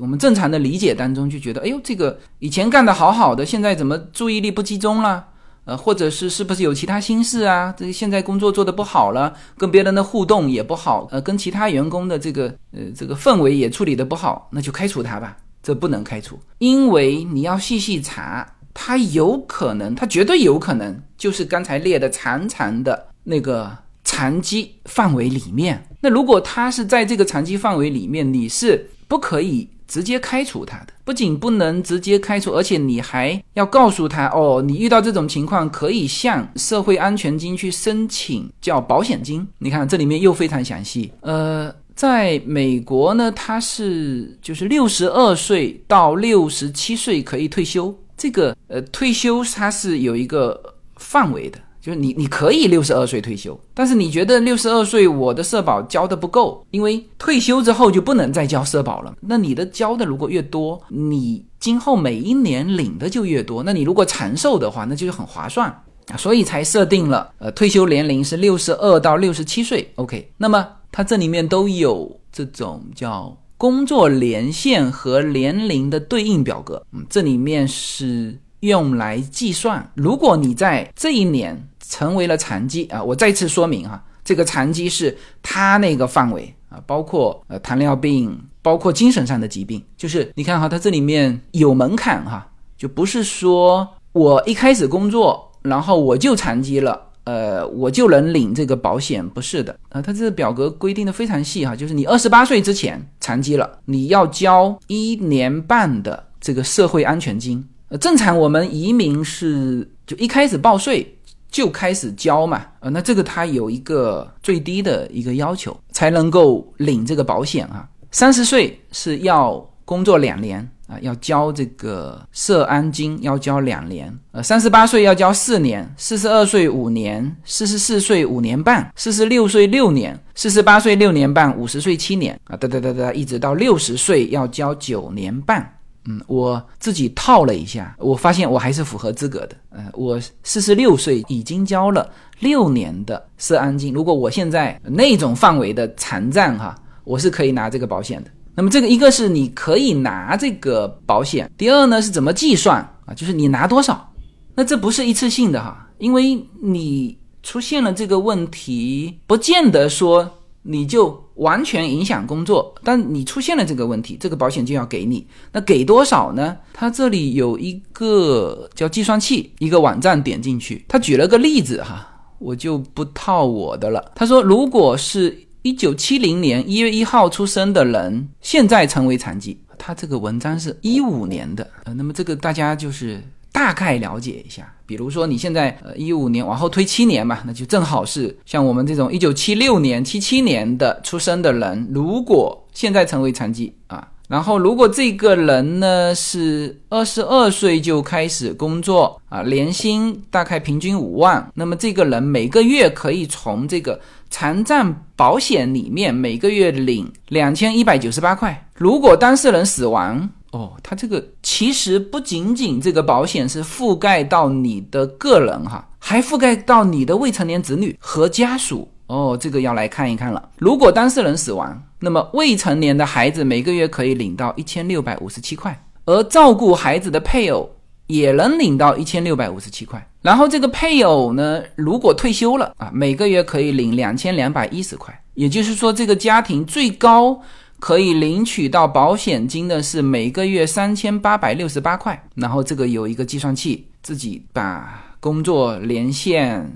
[0.00, 5.24] 我们正常的理解当中就觉得，哎呦，这个以前干得好好的，现在怎么注意力不集中了？
[5.64, 7.74] 呃，或者是是不是有其他心事啊？
[7.76, 15.36] 这个现在工作做得不好了，跟别人的互动也不好，呃，跟其他员工的这个呃这个氛围也处理得不好，那就开除他吧。
[15.62, 25.82] 这不能开除，因为你要细细查，他有可能，他绝对有可能就是刚才列的长长的那个残疾范围里面。
[26.02, 29.66] 那如果他是在这个残疾范围里面，你是不可以。
[29.86, 39.46] 直接开除他的，不仅不能直接开除，而且你还要告诉他哦，你遇到这种情况可以向社会安全金去申请叫保险金。
[39.58, 41.12] 你看这里面又非常详细。
[41.20, 50.60] 呃，在美国呢，他是就是六十二岁到六十七岁可以退休，这个呃退休它是有一个
[50.96, 51.58] 范围的。
[51.84, 59.14] 就是你，你可以六十二岁退休，但是你觉得六十二岁我的社保交的不够，因为退休之后就不能再交社保了。
[59.20, 63.62] 那你的交的如果越多，你今后每一年领的就越多。
[63.62, 65.68] 那你如果长寿的话，那就是很划算
[66.06, 69.86] 啊，所以才设定了呃退休年龄是六十二到六十七岁。
[69.96, 81.62] OK，那么它这里面都有这种叫工作年限和年龄的对应表格，嗯，这里面是用来计算，如果你在这一年。
[81.88, 83.02] 成为了残疾啊！
[83.02, 89.82] 我再次说明哈，这个残疾是他那个范围啊，包括呃糖尿病，包括精神上的疾病。
[89.96, 100.00] 就是你看哈，它这里面有门槛哈，就不是说我一开始工作，然后我就残疾了，呃，我就能领这个保险，不是的啊。
[100.00, 107.66] 它这个表格规定的非常细哈，就是你二十八岁之前残疾了，你要交一年半的这个社会安全金。
[107.88, 111.13] 呃，正常我们移民是就一开始报税。
[111.54, 117.88] 就开始交嘛，呃，那这个他有一个最低的一个要求，才能够领这个保险啊。
[118.10, 124.12] 三十岁是要工作两年啊，要交这个社安金，要交两年。
[124.32, 135.78] 呃，三十八岁要交四年，四十二岁五年，四十四岁五年半，四十六岁六年，四十八岁六年半，五十岁七年啊，哒哒哒哒，一直到六十岁要交九年半。
[136.06, 139.56] 嗯，我自己套了一下，我发现我还是符合资格的。
[139.70, 146.74] 呃，我四十六岁已经交了六年的社安金，如果我现在那种范围的残障哈，
[147.04, 148.30] 我是可以拿这个保险的。
[148.54, 153.14] 那么这个一个是你可以拿这个保险，第二呢是怎么计算啊？
[153.14, 154.12] 就是你拿多少？
[154.54, 160.30] 那这不是一次性的哈，因为你出现了这个问题，不见得说。
[160.66, 165.26] 你就完全影响工作，但你出现了这个问题，这个保险就要给你。
[165.52, 166.56] 那给多少呢？
[166.72, 172.08] 他这里有一个叫计算器，一个网站点进去，他举了个例子哈，
[172.38, 174.12] 我就不套我的了。
[174.14, 183.22] 他说，如果是一九七零年一月一号出生的人，现在成为残疾，他这个文章是一五年的，呃，那么这个大家就是。
[183.54, 204.00] 大概了解一下，比如说你现在呃一五年往后推七年嘛，那就正好是像我们这种一九七六年、七七年的出生的人，如果现在成为残疾啊，然后如果这个人呢是二十二岁就开始工作啊，年薪大概平均五万，那么这个人每个月可以从这个
[204.30, 208.66] 残障保险里面每个月领两千一百九十八块。
[208.74, 218.88] 如果当事人死亡，哦，它这个其实不仅仅这个保险是覆盖到你的个人哈，还覆盖到你的未成年子女和家属。
[219.08, 220.48] 哦，这个要来看一看了。
[220.58, 227.68] 如果当事人死亡，那么未成年的孩子每个月可以领到一千六百五十七块，而照顾孩子的配偶
[228.06, 230.08] 也能领到一千六百五十七块。
[230.22, 235.12] 然后这个配偶呢，如果退休了啊，每个月可以领两千两百一十块。
[235.34, 237.42] 也就是说，这个家庭最高。
[237.80, 246.66] 可以领取到保险金的是每个月三千八百六十八块，然后这个有一个计算器，自己把工作年限、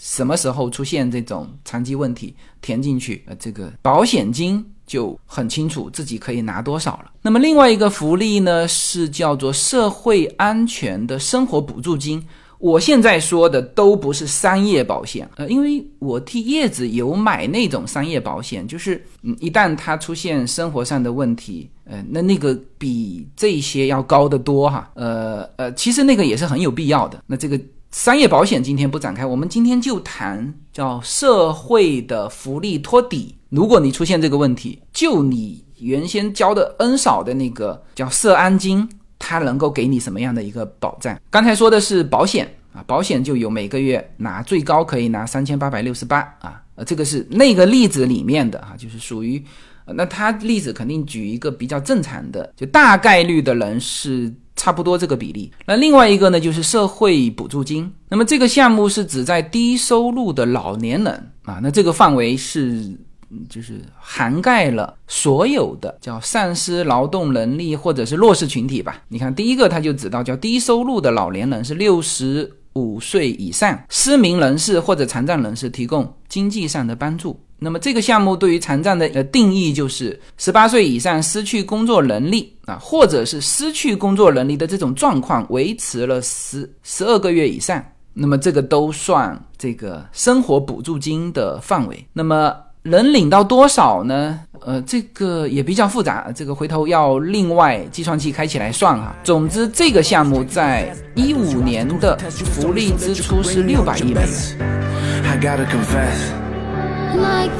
[0.00, 7.12] 什么时候出现这种残疾问题填进去，呃，这个保险金就很清楚自己可以拿多少了。
[7.22, 12.24] 那么另外一个福利呢，是叫做社会安全的生活补助金。
[12.58, 27.22] 我现在说的都不是商业保险，呃，因为我替叶子有买那种商业保险，就是嗯，一旦它出现生活上的问题，呃，那那个比这些要高得多哈，呃呃，其实那个也是很有必要的。
[27.26, 33.34] 那这个商业保险今天不展开，我们今天就谈叫社会的福利托底。
[33.48, 38.86] 如果你出现这个问题，就你原先交的 N 少的那个叫社安金，
[39.18, 41.18] 它能够给你什么样的一个保障？
[41.30, 49.42] 刚才说的是保险啊，保险就有每个月拿最高可以拿三千八百六十八啊，呃，这个是那个例子里面的哈，就是属于。
[49.94, 55.48] 那他例子肯定举一个比较正常的，就大概率的人是差不多这个比例。
[55.64, 57.88] 那另外一个呢，就是社会补助金。
[58.08, 62.98] 那么这个项目是指在低收入的老年人啊，那这个范围是
[63.48, 69.02] 就是涵盖了所有的叫丧失劳动能力或者是弱势群体吧。
[69.08, 77.40] 你看第一个他就指到叫低收入的老年人是六十五岁以上失明人士或者残障人士提供经济上的帮助。
[77.58, 92.06] 那么这个项目对于残障的呃定义就是十八岁以上失去工作能力啊，或者是失去工作能力的这种状况维持了十十二个月以上，那么这个都算这个生活补助金的范围。
[92.12, 92.54] 那么
[92.86, 94.38] 能领到多少呢？
[94.64, 99.14] 呃，这个也比较复杂，这个回头要另外计算器开起来算哈。
[99.22, 104.28] 总之，这个项目在一五年的福利支出是六百亿美元。
[105.24, 106.32] I gotta confess.
[107.14, 107.52] Like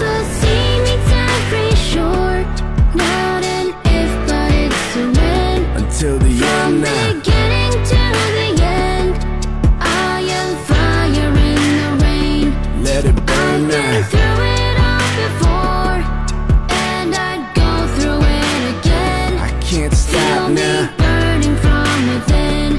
[20.48, 20.88] me now.
[20.96, 22.78] burning from within,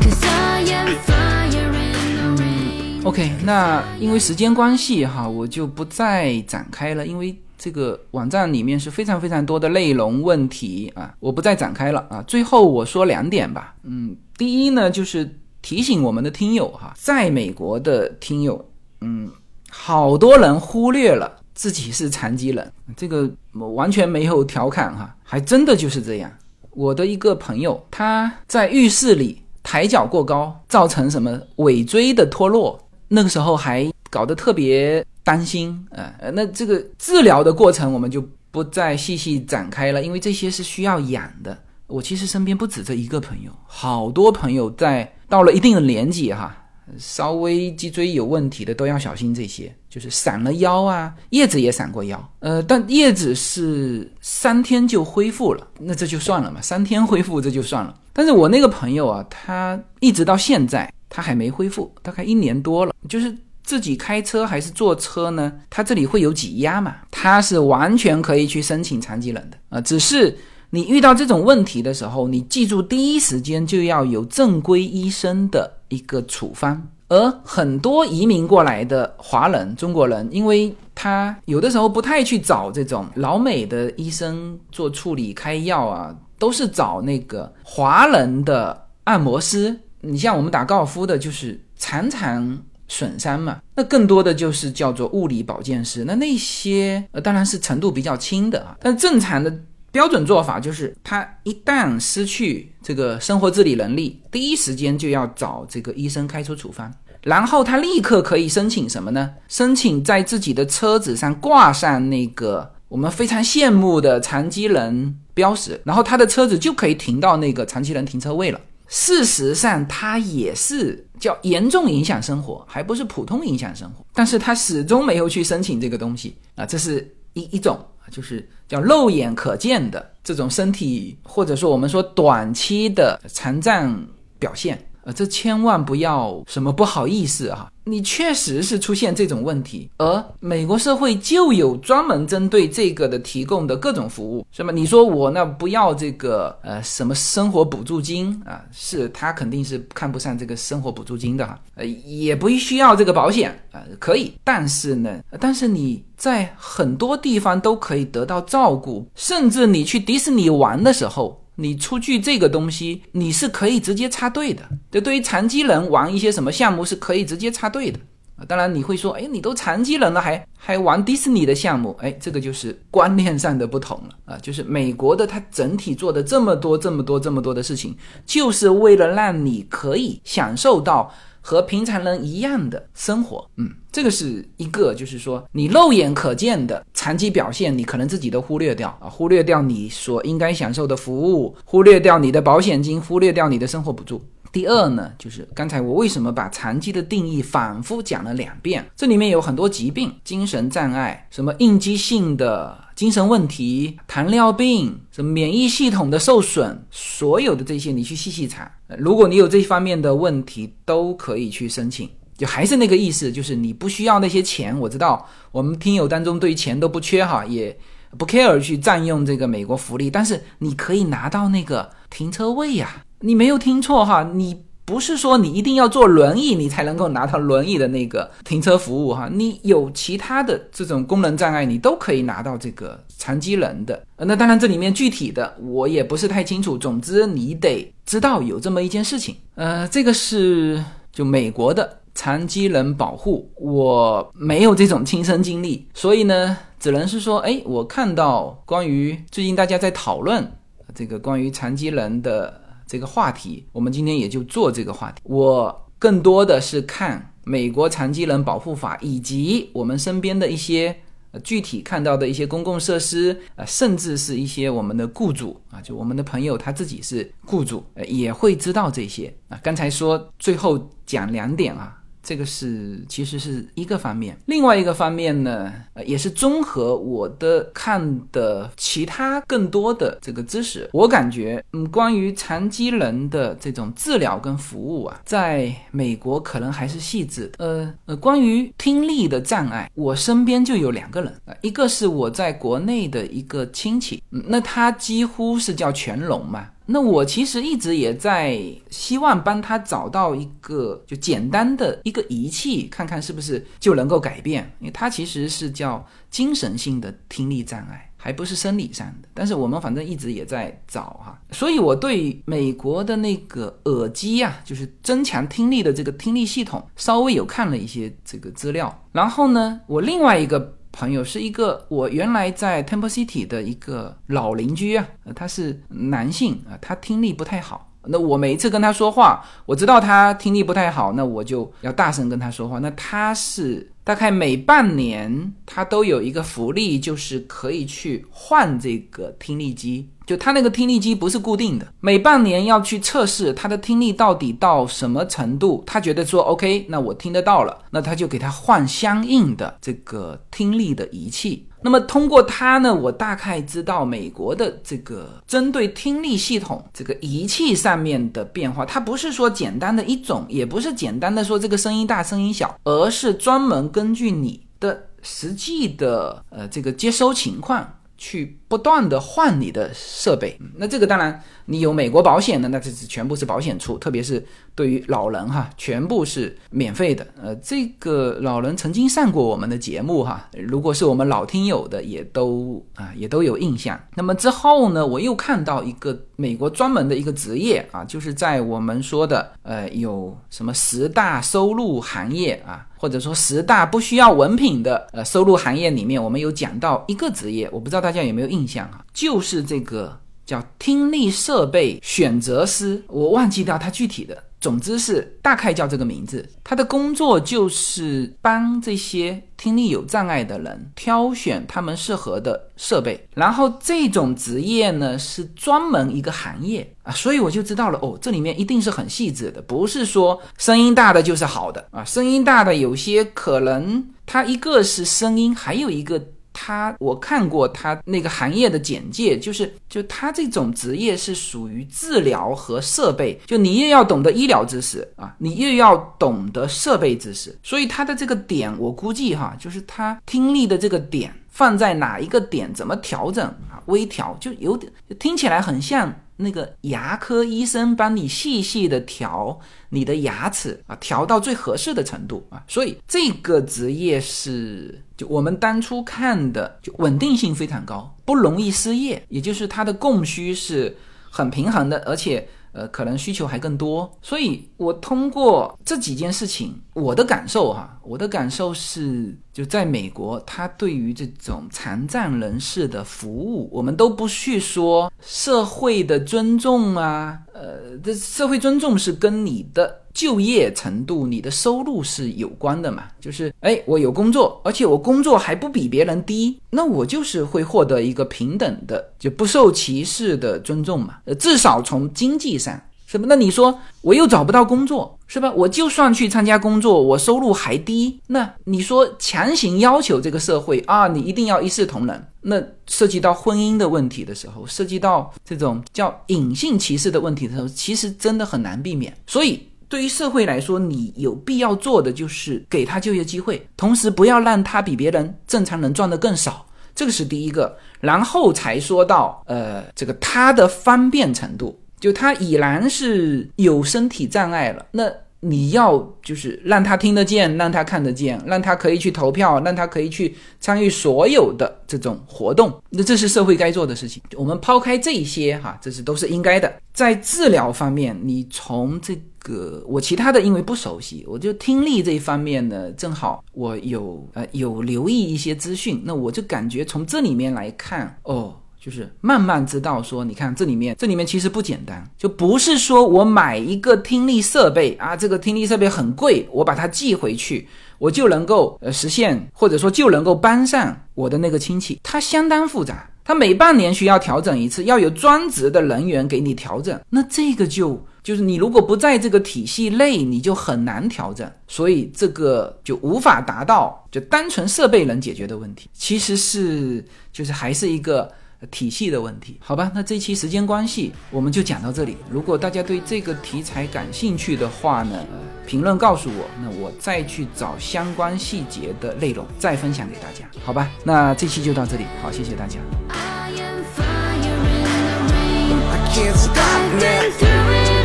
[0.00, 3.04] 'cause I am fire in the rain.
[3.04, 12.22] OK，那因为时间关系哈，我就不再展开了，因为这个网站里面是非常非常多的内容问题啊，我不再展开了啊。
[12.26, 18.68] 最后我说两点吧，嗯，第一呢就是提醒我们的听友哈，在美国的听友，
[19.00, 19.30] 嗯，
[19.70, 26.30] 好多人忽略了自己是残疾人，这个我完全没有调侃哈，还真的就是这样。
[26.72, 41.56] 我的一个朋友，他在浴室里抬脚过高，造成什么尾椎的脱落，那个时候还搞得特别担心，呃，那这个治疗的过程我们就不再细细展开了，因为这些是需要养的。
[41.86, 46.61] 我其实身边不止这一个朋友，好多朋友在到了一定的年纪哈，
[46.98, 57.94] 稍微脊椎有问题的都要小心这些，就是闪了腰啊，叶子也闪过腰，呃，但叶子是三天就恢复了，那这就算了嘛，三天恢复这就算了。
[58.12, 65.52] 但是我那个朋友啊，他一直到现在他还没恢复，大概一年多了，就是自己开车还是坐车呢？
[65.70, 66.96] 他这里会有挤压嘛？
[67.10, 70.36] 他是完全可以去申请残疾人的啊、只是
[70.68, 76.88] 你遇到这种问题的时候，你记住第一时间就要有正规医生的一个处方。
[77.08, 89.78] 而很多移民过来的华人、中国人，因为他有的时候不太去找这种老美的医生做处理、开药啊，都是找那个华人的按摩师。
[90.00, 96.04] 你像我们打高尔夫的，就是常常损伤嘛，那更多的就是叫做物理保健师。
[96.06, 99.54] 那那些呃，当然是程度比较轻的啊，但正常的
[99.92, 106.92] 标准做法就是，他一旦失去这个生活自理能力，第一时间就要找这个医生开出处方。
[107.22, 109.30] 然后他立刻可以申请什么呢？
[109.46, 118.60] 申请在自己的车子上挂上那个我们非常羡慕的残疾人标识，然后他的车子就可以停到那个残疾人停车位了。
[118.88, 124.04] 事实上，他也是叫严重影响生活，还不是普通影响生活。
[124.12, 127.78] 但是他始终没有去申请这个东西啊，这是一一种，
[128.12, 134.06] 就是叫肉眼可见的这种身体，或者说我们说短期的残障
[134.38, 134.78] 表现。
[135.04, 144.70] 呃，这千万不要什么不好意思哈、你确实是出现这种问题，而美国社会就有专门针对这个的提供的各种服务，是吧？
[144.72, 161.41] 你说我那不要这个呃什么生活补助金啊，是他肯定是看不上这个生活补助金的哈，呃，也不需要这个保险啊、可以，但是呢，但是你在很多地方都可以得到照顾，甚至你去迪士尼玩的时候。
[161.56, 164.62] 你出具这个东西，你是可以直接插队的。
[164.90, 167.98] 这对于残疾人玩一些什么项目是可以直接插队的
[168.36, 168.44] 啊。
[168.46, 174.38] 当然你会说，哎，你都残疾人了，还还玩迪士尼的项目，哎，这个就是观念上的不同了啊。
[174.40, 181.12] 就是美国的它整体做的这么多、这么多、这么多的事情，就是为了让你可以享受到。
[181.42, 194.22] 和平常人一样的生活，嗯，这个是一个，就是说你肉眼可见的残疾表现，你可能自己都忽略掉啊，忽略掉你所应该享受的服务，忽略掉你的保险金，忽略掉你的生活补助。
[194.52, 198.84] 第二呢，就是刚才我为什么把残疾的定义反复讲了两遍？
[198.94, 212.08] 这里面有很多疾病，精神障碍，什么应激性的精神问题，糖尿病，什么免疫系统的受损，所有的这些你去细细查，如果你有这方面的问题，都可以去申请。
[212.36, 214.76] 就还是那个意思，就是你不需要那些钱。
[214.78, 217.76] 我知道我们听友当中对钱都不缺哈，也
[218.18, 223.04] 不 care 去占用这个美国福利，但是你可以拿到那个停车位呀。
[223.20, 224.60] 你没有听错哈，你
[224.92, 234.04] 不是说你一定要坐轮椅你才能够拿到轮椅的那个停车服务哈，你有其他的这种功能障碍，你都可以拿到这个残疾人的。
[234.18, 239.34] 那当然这里面具体的我也不是太清楚，总之你得知道有这么一件事情。
[239.54, 250.46] 呃，这个是就美国的残疾人保护，我没有这种亲身经历，所以呢，只能是说，哎，我看到关于最近大家在讨论
[250.94, 252.60] 这个关于残疾人的。
[252.92, 255.22] 这个话题，我们今天也就做这个话题。
[255.24, 260.94] 我更多的是看美国残疾人保护法，以及我们身边的一些
[261.42, 269.58] 具体看到的一些公共设施呃，甚至是一些我们的雇主啊，就我们的朋友他自己是雇主，也会知道这些啊。
[269.62, 271.96] 刚才说最后讲两点啊。
[272.22, 287.50] 这个是其实是一个方面，另外一个方面呢，呃，也是综合我的看的其他更多的这个知识，我感觉，嗯，关于残疾人的这种治疗跟服务啊，在美国可能还是细致。
[287.58, 296.68] 呃呃，关于听力的障碍，我身边就有两个人啊，一个是我在国内的一个亲戚，那他几乎是叫全聋嘛。
[296.92, 304.70] 那我其实一直也在希望帮他找到一个就简单的一个仪器，看看是不是就能够改变。
[304.78, 309.28] 因为他其实是叫精神性的听力障碍，还不是生理上的。
[309.32, 319.02] 但是我们反正一直也在找哈，所以我对美国的那个耳机啊，就是增强听力的这个听力系统，稍微有看了一些这个资料。
[319.12, 320.76] 然后呢，我另外一个。
[320.92, 327.88] 朋友是一个我原来在 Temple City 的一个老邻居啊，他是男性啊，他听力不太好。
[328.04, 332.80] 那我每一次跟他说话，我知道他听力不太好，那我就要大声跟他说话。
[332.80, 340.08] 那他是大概每半年他都有一个福利，就是可以去换这个听力机。
[340.26, 345.82] 就他那个听力机不是固定的，每半年要去测试他的听力到底到什么程度。
[345.86, 351.68] 他觉得说 OK，那我听得到了，那他就给他换相应的这个听力的仪器。
[351.84, 367.94] 那么通过它呢，我大概知道美国的这个针对听力系统这个仪器上面的变化，它不是说简单的一种，也不是简单的说这个声音大声音小，而是专门根据你的实际的呃这个接收情况。
[368.18, 374.42] 去不断的换你的设备，那这个当然你有美国保险的，那这是全部是保险出，特别是
[374.74, 377.26] 对于老人哈，全部是免费的。
[377.38, 384.00] 呃，这个老人曾经上过我们的节目哈，如果是我们老听友的，也都啊也都有印象。
[384.14, 392.86] 那么之后呢，我又看到一个美国专门的一个职业啊，就是在我们说的呃有什么十大收入行业啊。
[393.02, 399.04] 或者说十大不需要文凭的呃收入行业里面，我们有讲到一个职业，我不知道大家有没有印印象啊？
[399.12, 404.44] 就是这个叫听力设备选择师，我忘记掉他具体的。
[404.60, 426.24] 总之是大概叫这个名字，他的工作就是帮这些听力有障碍的人挑选他们适合的设备，然后这种职业呢是专门一个行业啊，所以我就知道了哦，这里面一定是很细致的，不是说声音大的就是好的啊，声音大的有些可能它一个是声音，还有一个。
[426.64, 446.14] 他我看过他那个行业的简介，就是就他这种职业是属于治疗和设备，就你又要懂得医疗知识啊，你又要懂得设备知识，所以他的这个点，我估计哈，就是他听力的这个点放在哪一个点，怎么调整啊，微调就有点听起来很像。
[446.42, 460.96] 那个牙科医生帮你细细的调你的牙齿啊，调到最合适的程度啊，所以这个职业是就我们当初看的就稳定性非常高，不容易失业，也就是它的供需是
[461.30, 462.46] 很平衡的，而且。
[462.74, 480.00] 呃，可能需求还更多，所以我通过这几件事情，我的感受哈，我的感受是，就在美国，他对于这种残障人士的服务，我们都不去说社会的尊重啊，呃，这社会尊重是跟你的。
[480.12, 483.04] 就业程度，你的收入是有关的嘛？
[483.18, 491.20] 就是，哎，我有工作，而且我工作还不比别人低，那我就是会获得一个平等的，就不受歧视的尊重嘛。
[491.24, 492.78] 呃，至少从经济上。
[493.12, 493.26] 是吧？
[493.28, 495.52] 那你说我又找不到工作，是吧？
[495.52, 509.14] 我就算去参加工作，我收入还低，那你说强行要求这个社会啊，你一定要一视同仁，那涉及到婚姻的问题的时候，涉及到这种叫隐性歧视的问题的时候，其实真的很难避免。
[509.26, 509.68] 所以。
[509.92, 517.76] 对于社会来说，你有必要做的就是给他就业机会，同时不要让他比别人正常人赚的更少，这个是第一个。
[518.00, 534.22] 然后才说到，呃，这个他的方便程度，就他已然是有身体障碍了，那你要就是让他听得见，让他看得见，让他可以去投票，让他可以去参与所有的这种活动，那这是社会该做的事情。
[534.36, 536.70] 我们抛开这些哈，这是都是应该的。
[536.92, 539.16] 在治疗方面，你从这。
[539.44, 548.54] 个我其他的因为不熟悉，我就听力这一方面呢，正好我有呃有留意一些资讯，那我就感觉从这里面来看，哦，
[548.84, 557.68] 就是慢慢知道说，你看这里面这里面其实不简单，就不是说我买一个听力设备啊，这个听力设备很贵，我把它寄回去，
[557.98, 568.04] 我就能够呃实现，或者说就能够帮上我的那个亲戚，它相当复杂，它每半年需要调整一次，要有专职的人员给你调整，那这个就。
[568.22, 578.30] 就是你如果不在这个体系内，你就很难调整，所以这个就无法达到就单纯设备能解决的问题，其实是就是还是一个
[578.70, 579.90] 体系的问题，好吧？
[579.94, 582.16] 那这期时间关系，我们就讲到这里。
[582.30, 585.26] 如果大家对这个题材感兴趣的话呢，
[585.66, 590.88] 评论告诉我，那我再去找相关细节的内容再分享给大家，好吧？
[591.04, 592.78] 那这期就到这里，好，谢谢大家。
[593.08, 595.78] I am fire in the rain.
[595.90, 598.01] I can't stop now.